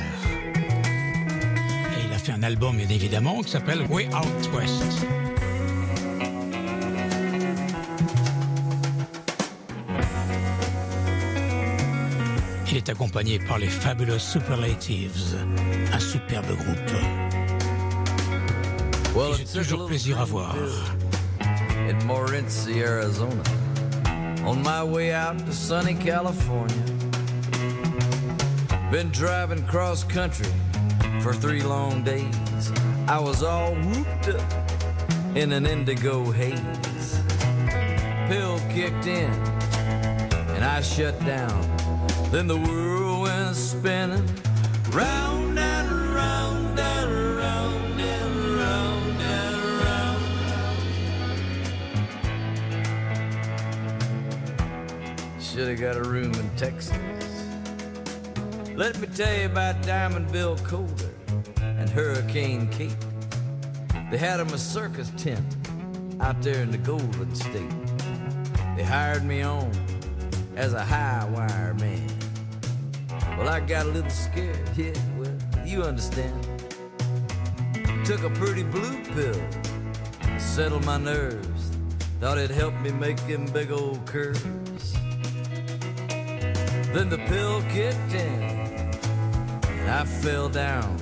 Et 1.97 2.07
il 2.07 2.13
a 2.13 2.19
fait 2.19 2.33
un 2.33 2.43
album, 2.43 2.77
bien 2.77 2.89
évidemment, 2.89 3.41
qui 3.43 3.51
s'appelle 3.51 3.83
Way 3.91 4.09
Out 4.09 4.51
West. 4.55 5.07
Il 12.71 12.77
est 12.77 12.89
accompagné 12.89 13.39
par 13.39 13.59
les 13.59 13.69
Fabulous 13.69 14.19
Superlatives, 14.19 15.37
un 15.93 15.99
superbe 15.99 16.47
groupe. 16.47 16.93
Well, 19.17 19.35
J'ai 19.39 19.61
toujours 19.61 19.87
plaisir 19.87 20.21
à 20.21 20.25
voir. 20.25 20.55
Morenci, 22.07 22.83
Arizona. 22.83 23.43
On 24.49 24.63
my 24.63 24.83
way 24.83 25.13
out 25.13 25.39
to 25.41 25.53
sunny 25.53 25.95
California. 25.95 26.83
Been 28.91 29.11
driving 29.11 29.63
cross 29.67 30.03
country 30.03 30.51
for 31.21 31.35
three 31.35 31.63
long 31.63 32.03
days. 32.03 32.73
I 33.07 33.19
was 33.21 33.43
all 33.43 33.75
whooped 33.75 34.29
up 34.29 35.37
in 35.37 35.53
an 35.53 35.67
indigo 35.67 36.31
haze. 36.31 37.21
Pill 38.29 38.59
kicked 38.71 39.07
in 39.07 39.31
and 40.55 40.65
I 40.65 40.81
shut 40.81 41.23
down. 41.27 41.61
Then 42.31 42.47
the 42.47 42.57
world 42.57 43.25
went 43.25 43.55
spinning 43.55 44.27
round 44.93 45.48
Should 55.59 55.71
have 55.71 55.81
got 55.81 55.97
a 55.97 56.09
room 56.09 56.33
in 56.35 56.49
Texas. 56.57 56.95
Let 58.77 58.97
me 59.01 59.09
tell 59.09 59.37
you 59.37 59.47
about 59.47 59.83
Diamond 59.83 60.31
Bill 60.31 60.57
Coulter 60.59 61.11
and 61.61 61.91
Hurricane 61.91 62.69
Kate. 62.69 62.95
They 64.09 64.19
had 64.19 64.39
'em 64.39 64.51
a 64.51 64.57
circus 64.57 65.11
tent 65.17 65.57
out 66.21 66.41
there 66.43 66.63
in 66.63 66.71
the 66.71 66.79
Golden 66.79 67.35
State. 67.35 67.73
They 68.77 68.85
hired 68.85 69.25
me 69.25 69.43
on 69.43 69.73
as 70.55 70.75
a 70.75 70.85
high 70.85 71.25
wire 71.25 71.75
man. 71.75 72.09
Well, 73.37 73.49
I 73.49 73.59
got 73.59 73.87
a 73.87 73.89
little 73.89 74.11
scared. 74.11 74.69
Yeah, 74.77 74.93
well, 75.19 75.67
you 75.67 75.83
understand. 75.83 76.39
Took 78.05 78.23
a 78.23 78.31
pretty 78.31 78.63
blue 78.63 79.03
pill 79.07 79.43
to 80.23 80.39
settle 80.39 80.79
my 80.83 80.99
nerves. 80.99 81.73
Thought 82.21 82.39
it 82.39 82.51
helped 82.51 82.81
me 82.81 82.93
make 82.93 83.17
them 83.27 83.47
big 83.47 83.73
old 83.73 84.07
curves. 84.07 84.98
Then 86.93 87.11
the 87.11 87.19
pill 87.19 87.63
kicked 87.71 88.15
in, 88.15 88.43
and 88.43 89.91
I 89.91 90.05
fell 90.05 90.49
down. 90.49 90.97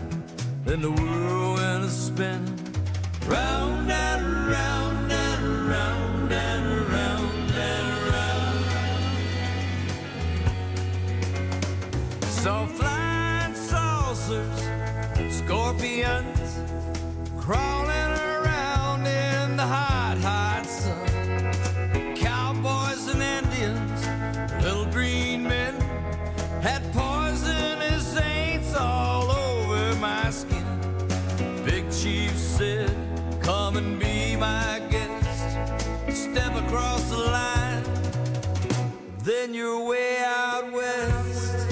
Then 0.64 0.82
the 0.82 0.90
world 0.90 1.58
went 1.58 1.84
a 1.84 1.88
spinning 1.88 2.58
round 3.26 3.90
and 3.90 4.48
round 4.48 5.12
and 5.12 5.68
round 5.68 6.32
and 6.32 6.88
round 6.88 7.50
and 7.52 7.88
round. 8.12 8.64
Saw 12.24 12.66
flying 12.66 13.54
saucers, 13.54 14.60
scorpions 15.30 16.60
crawling 17.38 17.85
you're 39.56 39.80
way 39.80 40.18
out 40.18 40.70
west. 40.70 41.66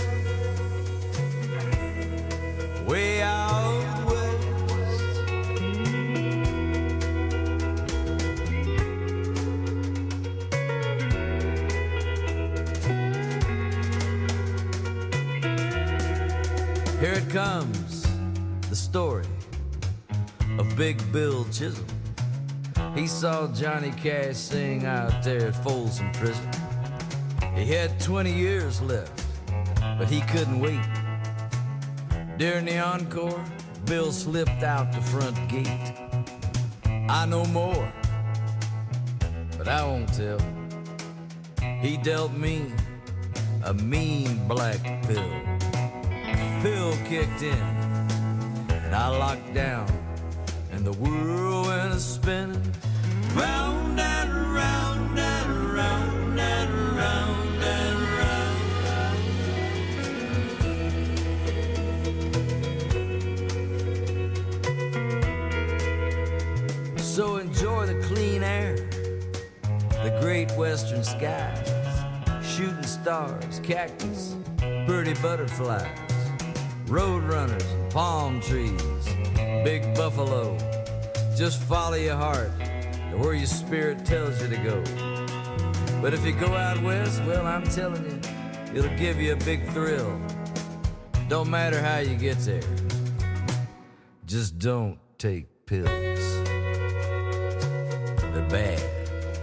Way 2.86 3.20
out 3.20 4.06
west. 4.06 4.44
Here 17.00 17.12
it 17.12 17.28
comes, 17.28 18.06
the 18.70 18.76
story 18.76 19.26
of 20.58 20.74
Big 20.74 20.96
Bill 21.12 21.44
Chisholm. 21.52 21.86
He 22.94 23.06
saw 23.06 23.46
Johnny 23.52 23.90
Cash 23.90 24.36
sing 24.36 24.86
out 24.86 25.22
there 25.22 25.48
at 25.48 25.62
Folsom 25.62 26.10
Prison. 26.12 26.53
He 27.64 27.72
had 27.72 27.98
20 27.98 28.30
years 28.30 28.82
left, 28.82 29.24
but 29.98 30.06
he 30.06 30.20
couldn't 30.20 30.60
wait. 30.60 30.84
During 32.36 32.66
the 32.66 32.78
encore, 32.78 33.42
Bill 33.86 34.12
slipped 34.12 34.62
out 34.62 34.92
the 34.92 35.00
front 35.00 35.34
gate. 35.48 35.94
I 37.08 37.24
know 37.24 37.46
more, 37.46 37.90
but 39.56 39.66
I 39.66 39.82
won't 39.82 40.12
tell. 40.12 40.38
He 41.80 41.96
dealt 41.96 42.34
me 42.34 42.70
a 43.64 43.72
mean 43.72 44.46
black 44.46 44.82
pill. 45.04 45.32
Pill 46.60 46.92
kicked 47.06 47.40
in, 47.40 47.64
and 48.84 48.94
I 48.94 49.08
locked 49.08 49.54
down, 49.54 49.88
and 50.70 50.84
the 50.84 50.92
world 50.92 51.68
went 51.68 51.98
spinning 51.98 52.74
round 53.34 53.98
and 53.98 54.52
round 54.52 55.18
and 55.18 55.33
skies, 71.24 71.72
shooting 72.44 72.82
stars, 72.82 73.58
cactus, 73.62 74.36
pretty 74.86 75.14
butterflies, 75.22 75.88
road 76.86 77.22
runners, 77.24 77.64
and 77.64 77.90
palm 77.90 78.42
trees, 78.42 79.08
big 79.64 79.94
buffalo. 79.94 80.54
Just 81.34 81.62
follow 81.62 81.96
your 81.96 82.16
heart 82.16 82.50
to 83.10 83.16
where 83.16 83.32
your 83.32 83.46
spirit 83.46 84.04
tells 84.04 84.42
you 84.42 84.48
to 84.48 84.56
go. 84.56 84.82
But 86.02 86.12
if 86.12 86.26
you 86.26 86.32
go 86.32 86.52
out 86.54 86.82
west, 86.82 87.22
well, 87.24 87.46
I'm 87.46 87.64
telling 87.64 88.04
you, 88.04 88.20
it'll 88.78 88.98
give 88.98 89.18
you 89.18 89.32
a 89.32 89.36
big 89.36 89.66
thrill. 89.70 90.20
Don't 91.28 91.48
matter 91.48 91.80
how 91.80 92.00
you 92.00 92.16
get 92.16 92.38
there. 92.40 92.60
Just 94.26 94.58
don't 94.58 94.98
take 95.16 95.46
pills. 95.64 96.44
They're 98.34 98.48
bad. 98.50 98.82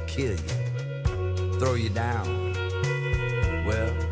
Kill 0.07 0.33
you. 0.33 0.60
Throw 1.61 1.75
you 1.75 1.89
down. 1.89 2.55
Well, 3.67 4.10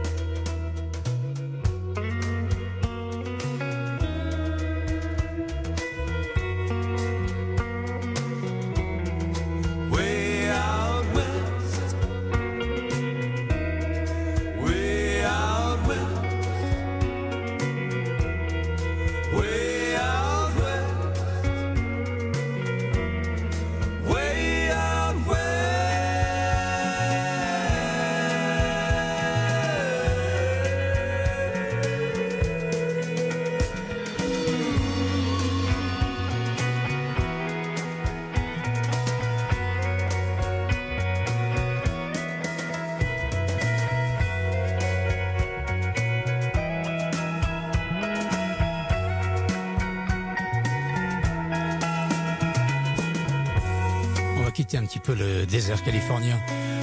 Un 54.71 54.85
petit 54.85 54.99
peu 54.99 55.15
le 55.15 55.47
désert 55.47 55.81
californien. 55.81 56.39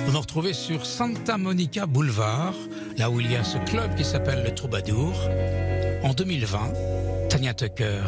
On 0.08 0.12
nous 0.12 0.20
retrouver 0.20 0.52
sur 0.52 0.84
Santa 0.84 1.38
Monica 1.38 1.86
Boulevard, 1.86 2.54
là 2.98 3.10
où 3.10 3.20
il 3.20 3.30
y 3.30 3.36
a 3.36 3.44
ce 3.44 3.58
club 3.58 3.94
qui 3.94 4.04
s'appelle 4.04 4.42
le 4.42 4.52
Troubadour. 4.52 5.14
En 6.02 6.12
2020, 6.12 6.72
Tanya 7.28 7.54
Tucker 7.54 8.02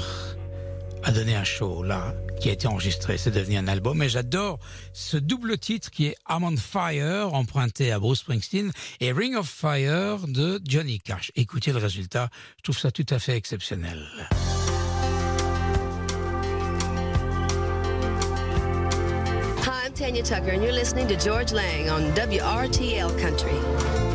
a 1.04 1.12
donné 1.12 1.36
un 1.36 1.44
show 1.44 1.84
là 1.84 2.12
qui 2.40 2.48
a 2.48 2.52
été 2.52 2.66
enregistré, 2.66 3.18
c'est 3.18 3.30
devenu 3.30 3.56
un 3.56 3.68
album 3.68 4.02
et 4.02 4.08
j'adore 4.08 4.58
ce 4.92 5.16
double 5.16 5.58
titre 5.58 5.90
qui 5.90 6.06
est 6.06 6.16
I'm 6.28 6.42
on 6.42 6.56
Fire 6.56 7.32
emprunté 7.32 7.92
à 7.92 8.00
Bruce 8.00 8.20
Springsteen 8.20 8.72
et 9.00 9.12
Ring 9.12 9.36
of 9.36 9.48
Fire 9.48 10.26
de 10.26 10.60
Johnny 10.66 10.98
Cash. 10.98 11.30
Écoutez 11.36 11.72
le 11.72 11.78
résultat, 11.78 12.30
je 12.58 12.62
trouve 12.64 12.78
ça 12.78 12.90
tout 12.90 13.06
à 13.10 13.20
fait 13.20 13.36
exceptionnel. 13.36 14.04
Tanya 20.08 20.22
Tucker, 20.22 20.52
and 20.52 20.62
you're 20.62 20.72
listening 20.72 21.06
to 21.06 21.16
George 21.16 21.52
Lang 21.52 21.90
on 21.90 22.04
WRTL 22.12 23.20
Country. 23.20 24.07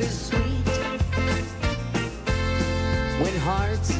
Is 0.00 0.26
sweet 0.28 0.68
when 3.20 3.36
hearts 3.40 3.92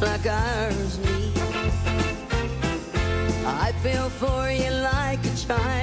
like 0.00 0.26
ours 0.26 0.98
meet. 1.00 1.36
I 3.44 3.72
feel 3.82 4.08
for 4.08 4.50
you 4.50 4.70
like 4.70 5.24
a 5.24 5.34
child. 5.36 5.77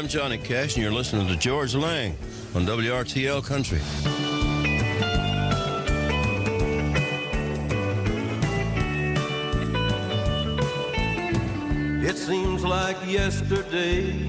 I'm 0.00 0.08
Johnny 0.08 0.38
Cash, 0.38 0.76
and 0.76 0.82
you're 0.82 0.94
listening 0.94 1.28
to 1.28 1.36
George 1.36 1.74
Lang 1.74 2.16
on 2.54 2.64
WRTL 2.64 3.44
Country. 3.44 3.80
It 12.02 12.16
seems 12.16 12.64
like 12.64 12.96
yesterday 13.06 14.26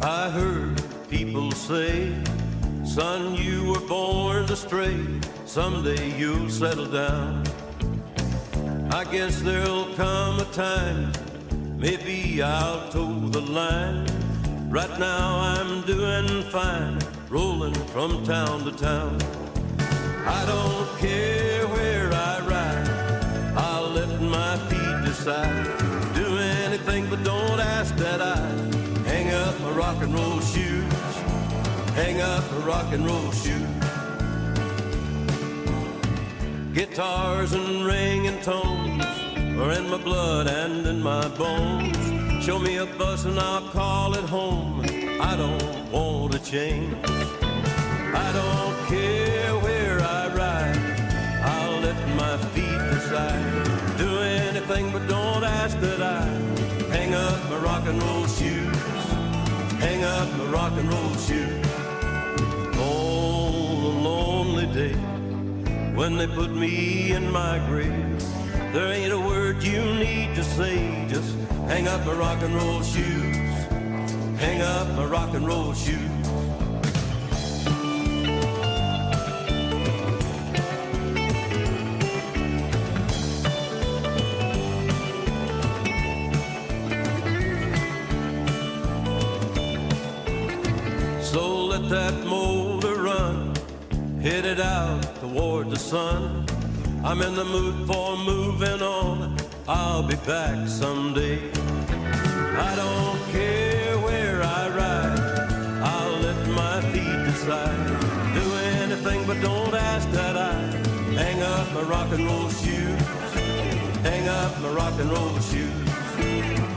I 0.00 0.30
heard 0.30 0.82
people 1.08 1.52
say, 1.52 2.12
Son, 2.84 3.36
you 3.36 3.70
were 3.70 3.86
born 3.86 4.50
astray. 4.50 4.98
Someday 5.46 6.10
you'll 6.18 6.50
settle 6.50 6.86
down. 6.86 7.44
I 8.90 9.04
guess 9.04 9.40
there'll 9.42 9.94
come 9.94 10.40
a 10.40 10.44
time, 10.46 11.12
maybe 11.78 12.42
I'll 12.42 12.90
toe 12.90 13.28
the 13.28 13.42
line. 13.42 14.27
Right 14.70 14.98
now 14.98 15.38
I'm 15.40 15.80
doing 15.86 16.42
fine, 16.50 16.98
rolling 17.30 17.72
from 17.72 18.22
town 18.22 18.64
to 18.64 18.72
town. 18.72 19.16
I 20.26 20.44
don't 20.44 20.98
care 20.98 21.66
where 21.68 22.12
I 22.12 22.40
ride, 22.40 23.54
I'll 23.56 23.88
let 23.88 24.20
my 24.20 24.58
feet 24.68 25.06
decide. 25.06 25.64
Do 26.14 26.36
anything, 26.36 27.08
but 27.08 27.24
don't 27.24 27.58
ask 27.58 27.96
that 27.96 28.20
I 28.20 28.36
hang 29.08 29.32
up 29.32 29.58
my 29.60 29.70
rock 29.70 30.02
and 30.02 30.12
roll 30.12 30.38
shoes. 30.40 30.92
Hang 31.94 32.20
up 32.20 32.44
my 32.52 32.58
rock 32.66 32.92
and 32.92 33.06
roll 33.06 33.32
shoes. 33.32 33.68
Guitars 36.74 37.54
and 37.54 37.86
ringing 37.86 38.38
tones 38.42 39.02
are 39.58 39.72
in 39.72 39.88
my 39.88 39.96
blood 39.96 40.46
and 40.46 40.86
in 40.86 41.00
my 41.00 41.26
bones. 41.38 42.17
Show 42.48 42.58
me 42.58 42.78
a 42.78 42.86
bus 42.86 43.26
and 43.26 43.38
I'll 43.38 43.68
call 43.68 44.14
it 44.14 44.24
home. 44.24 44.80
I 45.20 45.36
don't 45.36 45.92
want 45.92 46.32
to 46.32 46.38
change. 46.38 46.96
I 47.04 48.28
don't 48.40 48.76
care 48.88 49.54
where 49.56 50.00
I 50.00 50.28
ride. 50.34 50.78
I'll 51.44 51.78
let 51.80 51.98
my 52.16 52.38
feet 52.54 52.80
decide. 52.94 53.98
Do 53.98 54.08
anything, 54.20 54.90
but 54.92 55.06
don't 55.08 55.44
ask 55.44 55.78
that 55.80 56.00
I 56.00 56.24
hang 56.90 57.12
up 57.12 57.50
my 57.50 57.58
rock 57.58 57.86
and 57.86 58.02
roll 58.02 58.26
shoes. 58.26 58.76
Hang 59.84 60.02
up 60.04 60.28
my 60.38 60.44
rock 60.46 60.72
and 60.72 60.88
roll 60.88 61.14
shoes. 61.16 61.66
On 62.78 63.84
a 63.84 64.00
lonely 64.08 64.66
day 64.72 64.94
when 65.94 66.16
they 66.16 66.26
put 66.26 66.50
me 66.50 67.12
in 67.12 67.30
my 67.30 67.58
grave. 67.68 68.24
There 68.72 68.90
ain't 68.90 69.12
a 69.12 69.20
word 69.20 69.62
you 69.62 69.82
need 69.96 70.34
to 70.36 70.42
say, 70.42 71.06
just 71.10 71.37
hang 71.68 71.86
up 71.86 72.04
my 72.06 72.14
rock 72.14 72.42
and 72.42 72.54
roll 72.54 72.82
shoes. 72.82 73.36
Hang 74.40 74.62
up 74.62 74.88
my 74.96 75.04
rock 75.04 75.34
and 75.34 75.46
roll 75.46 75.74
shoes. 75.74 76.00
So 91.22 91.66
let 91.66 91.88
that 91.90 92.14
motor 92.24 92.94
run, 93.02 93.54
headed 94.20 94.60
out 94.60 95.02
toward 95.20 95.70
the 95.70 95.78
sun. 95.78 96.46
I'm 97.04 97.20
in 97.20 97.34
the 97.34 97.44
mood 97.44 97.86
for 97.86 98.16
moving 98.16 98.82
on. 98.82 99.37
I'll 99.70 100.02
be 100.02 100.16
back 100.16 100.66
someday. 100.66 101.38
I 102.56 102.74
don't 102.74 103.20
care 103.30 103.98
where 103.98 104.42
I 104.42 104.68
ride. 104.70 105.20
I'll 105.82 106.18
let 106.20 106.48
my 106.48 106.80
feet 106.90 107.24
decide. 107.26 107.86
Do 108.32 108.54
anything, 108.80 109.26
but 109.26 109.38
don't 109.42 109.74
ask 109.74 110.10
that 110.12 110.38
I 110.38 110.54
hang 111.12 111.42
up 111.42 111.70
my 111.74 111.82
rock 111.82 112.10
and 112.12 112.24
roll 112.24 112.48
shoes. 112.48 113.02
Hang 114.00 114.26
up 114.26 114.58
my 114.62 114.70
rock 114.70 114.98
and 114.98 115.10
roll 115.10 115.38
shoes. 115.38 115.88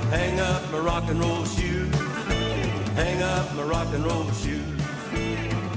Hang 0.09 0.41
up 0.41 0.69
my 0.73 0.79
rock 0.79 1.09
and 1.09 1.19
roll 1.21 1.45
shoes. 1.45 1.95
Hang 2.95 3.23
up 3.23 3.55
my 3.55 3.63
rock 3.63 3.87
and 3.93 4.05
roll 4.05 4.29
shoes. 4.31 4.81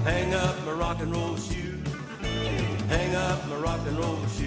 Hang 0.02 0.34
up 0.34 0.66
my 0.66 0.72
rock 0.72 0.98
and 0.98 1.14
roll 1.14 1.36
shoes. 1.36 1.73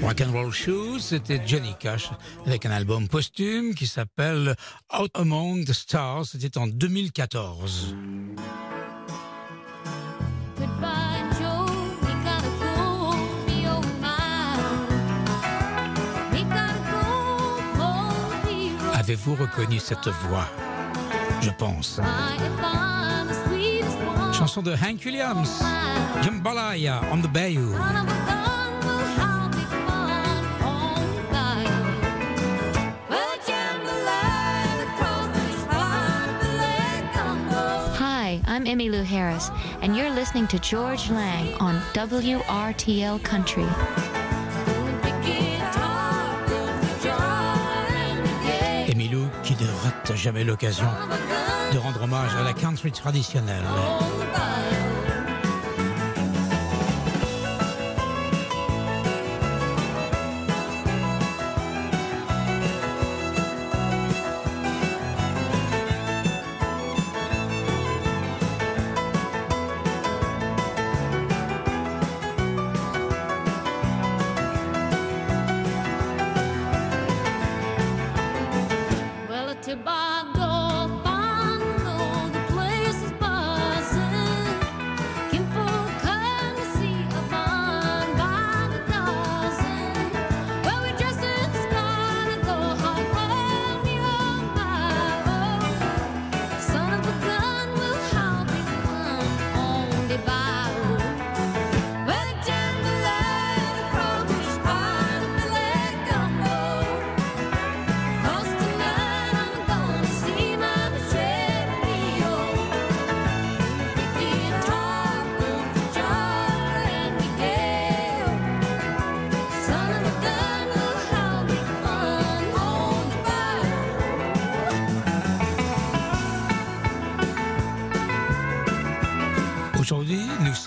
Rock 0.01 0.21
and 0.21 0.31
roll 0.31 0.51
shoes. 0.51 0.99
C'était 0.99 1.41
Johnny 1.45 1.75
Cash 1.79 2.09
avec 2.45 2.65
un 2.65 2.71
album 2.71 3.07
posthume 3.07 3.73
qui 3.73 3.87
s'appelle 3.87 4.55
Out 4.97 5.11
Among 5.15 5.65
the 5.65 5.73
Stars. 5.73 6.25
C'était 6.31 6.57
en 6.57 6.67
2014. 6.67 7.95
Goodbye, 10.57 10.87
Joe. 11.39 11.65
We 12.01 12.13
gotta 12.23 12.49
go. 12.59 13.15
Me, 13.47 13.67
oh, 13.67 13.81
my. 14.01 14.15
We 16.31 16.43
gotta 16.43 16.79
go. 16.89 17.03
Oh, 17.79 18.47
hero. 18.47 18.93
Avez-vous 18.93 19.35
reconnu 19.35 19.79
cette 19.79 20.07
voix? 20.29 20.47
Je 21.41 21.49
pense. 21.51 21.99
Chanson 24.33 24.61
de 24.61 24.71
Hank 24.71 25.01
Williams. 25.03 25.63
Jambalaya 26.23 27.01
on 27.11 27.21
the 27.21 27.27
Bayou. 27.27 27.73
I'm 38.57 38.65
Emmy 38.65 38.89
Lou 38.89 39.03
Harris, 39.03 39.51
and 39.83 39.95
you're 39.95 40.09
listening 40.09 40.47
to 40.47 40.57
George 40.57 41.11
Lang 41.11 41.53
on 41.59 41.79
WRTL 41.93 43.21
Country. 43.21 43.67
Emilou 48.87 49.27
qui 49.43 49.53
ne 49.61 49.67
rate 49.83 50.15
jamais 50.15 50.43
l'occasion 50.43 50.87
de 51.71 51.77
rendre 51.77 52.01
hommage 52.01 52.33
à 52.35 52.41
la 52.41 52.53
country 52.53 52.91
traditionnelle. 52.91 53.63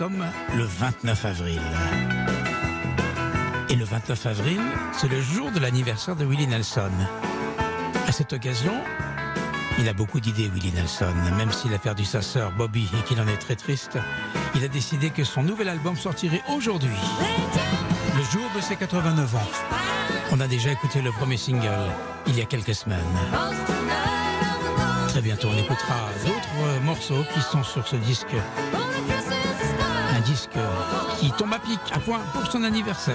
Le 0.01 0.65
29 0.65 1.25
avril. 1.27 1.61
Et 3.69 3.75
le 3.75 3.85
29 3.85 4.27
avril, 4.27 4.61
c'est 4.93 5.09
le 5.09 5.21
jour 5.21 5.51
de 5.51 5.59
l'anniversaire 5.59 6.17
de 6.17 6.25
Willie 6.25 6.47
Nelson. 6.47 6.91
À 8.09 8.13
cette 8.13 8.33
occasion, 8.33 8.73
il 9.79 9.87
a 9.91 9.93
beaucoup 9.93 10.19
d'idées, 10.21 10.49
Willie 10.49 10.73
Nelson. 10.73 11.13
Même 11.37 11.53
s'il 11.53 11.75
a 11.75 11.79
perdu 11.79 12.07
sa 12.07 12.23
sœur 12.23 12.51
Bobby 12.53 12.89
et 12.99 13.03
qu'il 13.05 13.21
en 13.21 13.29
est 13.29 13.37
très 13.37 13.57
triste, 13.57 13.99
il 14.55 14.65
a 14.65 14.69
décidé 14.69 15.11
que 15.11 15.23
son 15.23 15.43
nouvel 15.43 15.69
album 15.69 15.97
sortirait 15.97 16.43
aujourd'hui. 16.49 16.89
le 18.17 18.23
jour 18.23 18.49
de 18.57 18.61
ses 18.63 18.77
89 18.77 19.35
ans. 19.35 19.51
On 20.33 20.41
a 20.41 20.47
déjà 20.47 20.71
écouté 20.71 21.03
le 21.03 21.13
premier 21.13 21.37
single 21.37 21.91
il 22.27 22.39
y 22.39 22.41
a 22.41 22.47
quelques 22.47 22.75
semaines. 22.75 23.01
Très 25.09 25.21
bientôt, 25.21 25.49
on 25.53 25.59
écoutera 25.59 26.09
d'autres 26.25 26.83
morceaux 26.85 27.25
qui 27.35 27.41
sont 27.43 27.65
sur 27.65 27.87
ce 27.87 27.97
disque. 27.97 28.35
Qui 31.19 31.31
tombe 31.33 31.53
à 31.53 31.59
pic, 31.59 31.79
à 31.93 31.99
point 31.99 32.21
pour 32.33 32.51
son 32.51 32.63
anniversaire. 32.65 33.15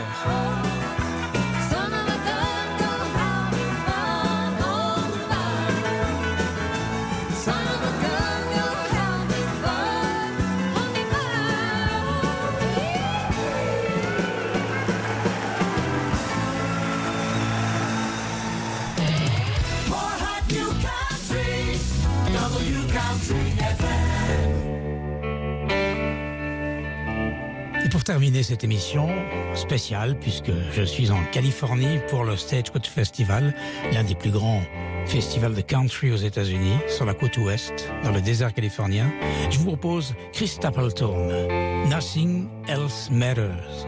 Cette 28.46 28.64
émission 28.64 29.10
spéciale, 29.56 30.20
puisque 30.20 30.52
je 30.72 30.84
suis 30.84 31.10
en 31.10 31.24
Californie 31.32 31.98
pour 32.10 32.24
le 32.24 32.38
Stagecoach 32.38 32.88
Festival, 32.88 33.56
l'un 33.91 34.04
des 34.04 34.14
plus 34.14 34.30
grands 34.30 34.62
festivals 35.08 35.56
de 35.56 35.62
country 35.62 36.12
aux 36.12 36.18
États-Unis, 36.18 36.78
sur 36.88 37.06
la 37.06 37.16
côte 37.16 37.38
ouest, 37.38 37.89
dans 38.04 38.12
le 38.12 38.22
désert 38.22 38.54
californien, 38.54 39.12
je 39.50 39.58
vous 39.58 39.66
propose 39.66 40.14
Chris 40.32 40.50
Stapleton, 40.50 41.88
Nothing 41.89 42.48
Else 42.68 43.10
Matters. 43.12 43.88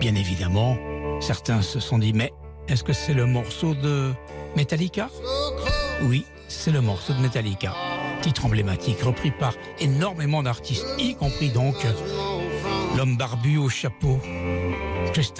Bien 0.00 0.14
évidemment, 0.14 0.76
certains 1.20 1.62
se 1.62 1.80
sont 1.80 1.96
dit, 1.96 2.12
mais 2.12 2.30
est-ce 2.68 2.84
que 2.84 2.92
c'est 2.92 3.14
le 3.14 3.24
morceau 3.24 3.74
de 3.74 4.12
Metallica? 4.54 5.08
Oui, 6.02 6.26
c'est 6.48 6.72
le 6.72 6.82
morceau 6.82 7.14
de 7.14 7.20
Metallica. 7.20 7.74
Titre 8.20 8.44
emblématique, 8.44 9.00
repris 9.00 9.30
par 9.30 9.54
énormément 9.80 10.42
d'artistes, 10.42 10.86
y 10.98 11.14
compris 11.14 11.48
donc 11.48 11.74
l'homme 12.96 13.16
barbu 13.16 13.58
au 13.58 13.68
chapeau, 13.68 14.20
Chris 15.12 15.32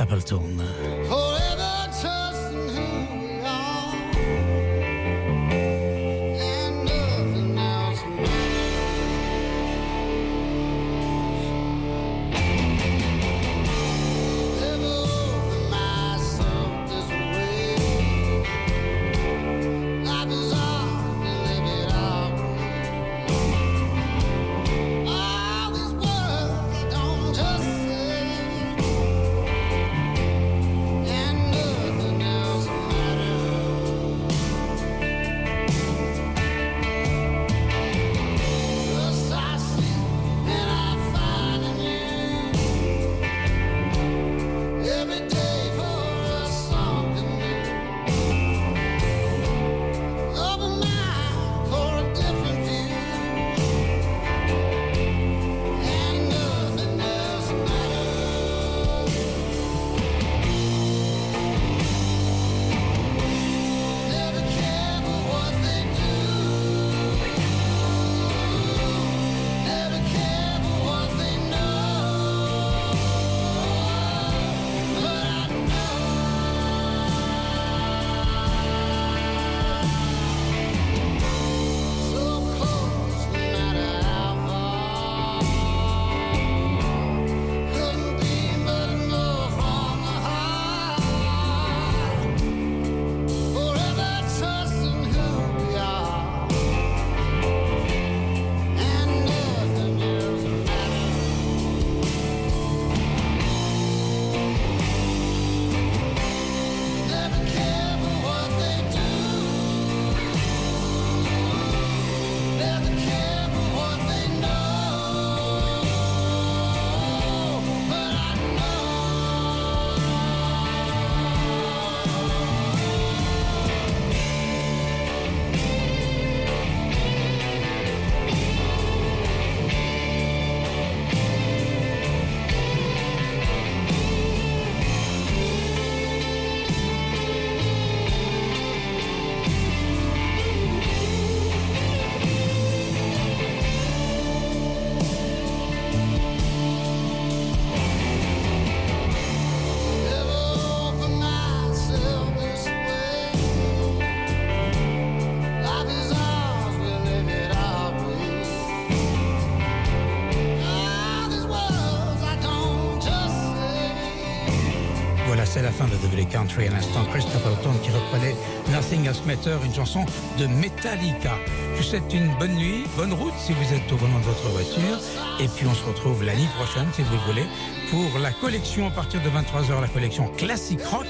Country. 166.49 166.69
À 166.69 166.71
l'instant, 166.71 167.05
Chris 167.11 167.23
Stapleton 167.23 167.73
qui 167.83 167.91
reprenait 167.91 168.35
Nothing 168.71 169.07
Else 169.07 169.25
Matter, 169.27 169.57
une 169.65 169.75
chanson 169.75 170.05
de 170.39 170.47
Metallica. 170.47 171.35
Je 171.75 171.79
vous 171.79 171.83
souhaite 171.83 172.13
une 172.13 172.29
bonne 172.39 172.55
nuit, 172.55 172.85
bonne 172.97 173.13
route 173.13 173.35
si 173.39 173.53
vous 173.53 173.75
êtes 173.75 173.91
au 173.93 173.97
volant 173.97 174.19
de 174.19 174.25
votre 174.25 174.49
voiture. 174.49 174.99
Et 175.41 175.49
puis 175.49 175.67
on 175.67 175.75
se 175.75 175.85
retrouve 175.85 176.25
l'année 176.25 176.49
prochaine, 176.57 176.89
si 176.95 177.03
vous 177.03 177.13
le 177.13 177.33
voulez, 177.33 177.47
pour 177.91 178.19
la 178.21 178.33
collection 178.33 178.89
à 178.89 178.91
partir 178.91 179.21
de 179.23 179.29
23h, 179.29 179.81
la 179.81 179.89
collection 179.89 180.29
classique 180.37 180.85
rock, 180.85 181.07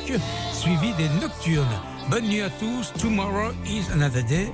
suivie 0.53 0.93
des 0.95 1.09
nocturnes. 1.21 1.67
Bonne 2.11 2.27
nuit 2.27 2.43
à 2.43 2.51
tous. 2.51 2.93
Tomorrow 2.99 3.53
is 3.67 3.91
another 3.93 4.23
day. 4.23 4.51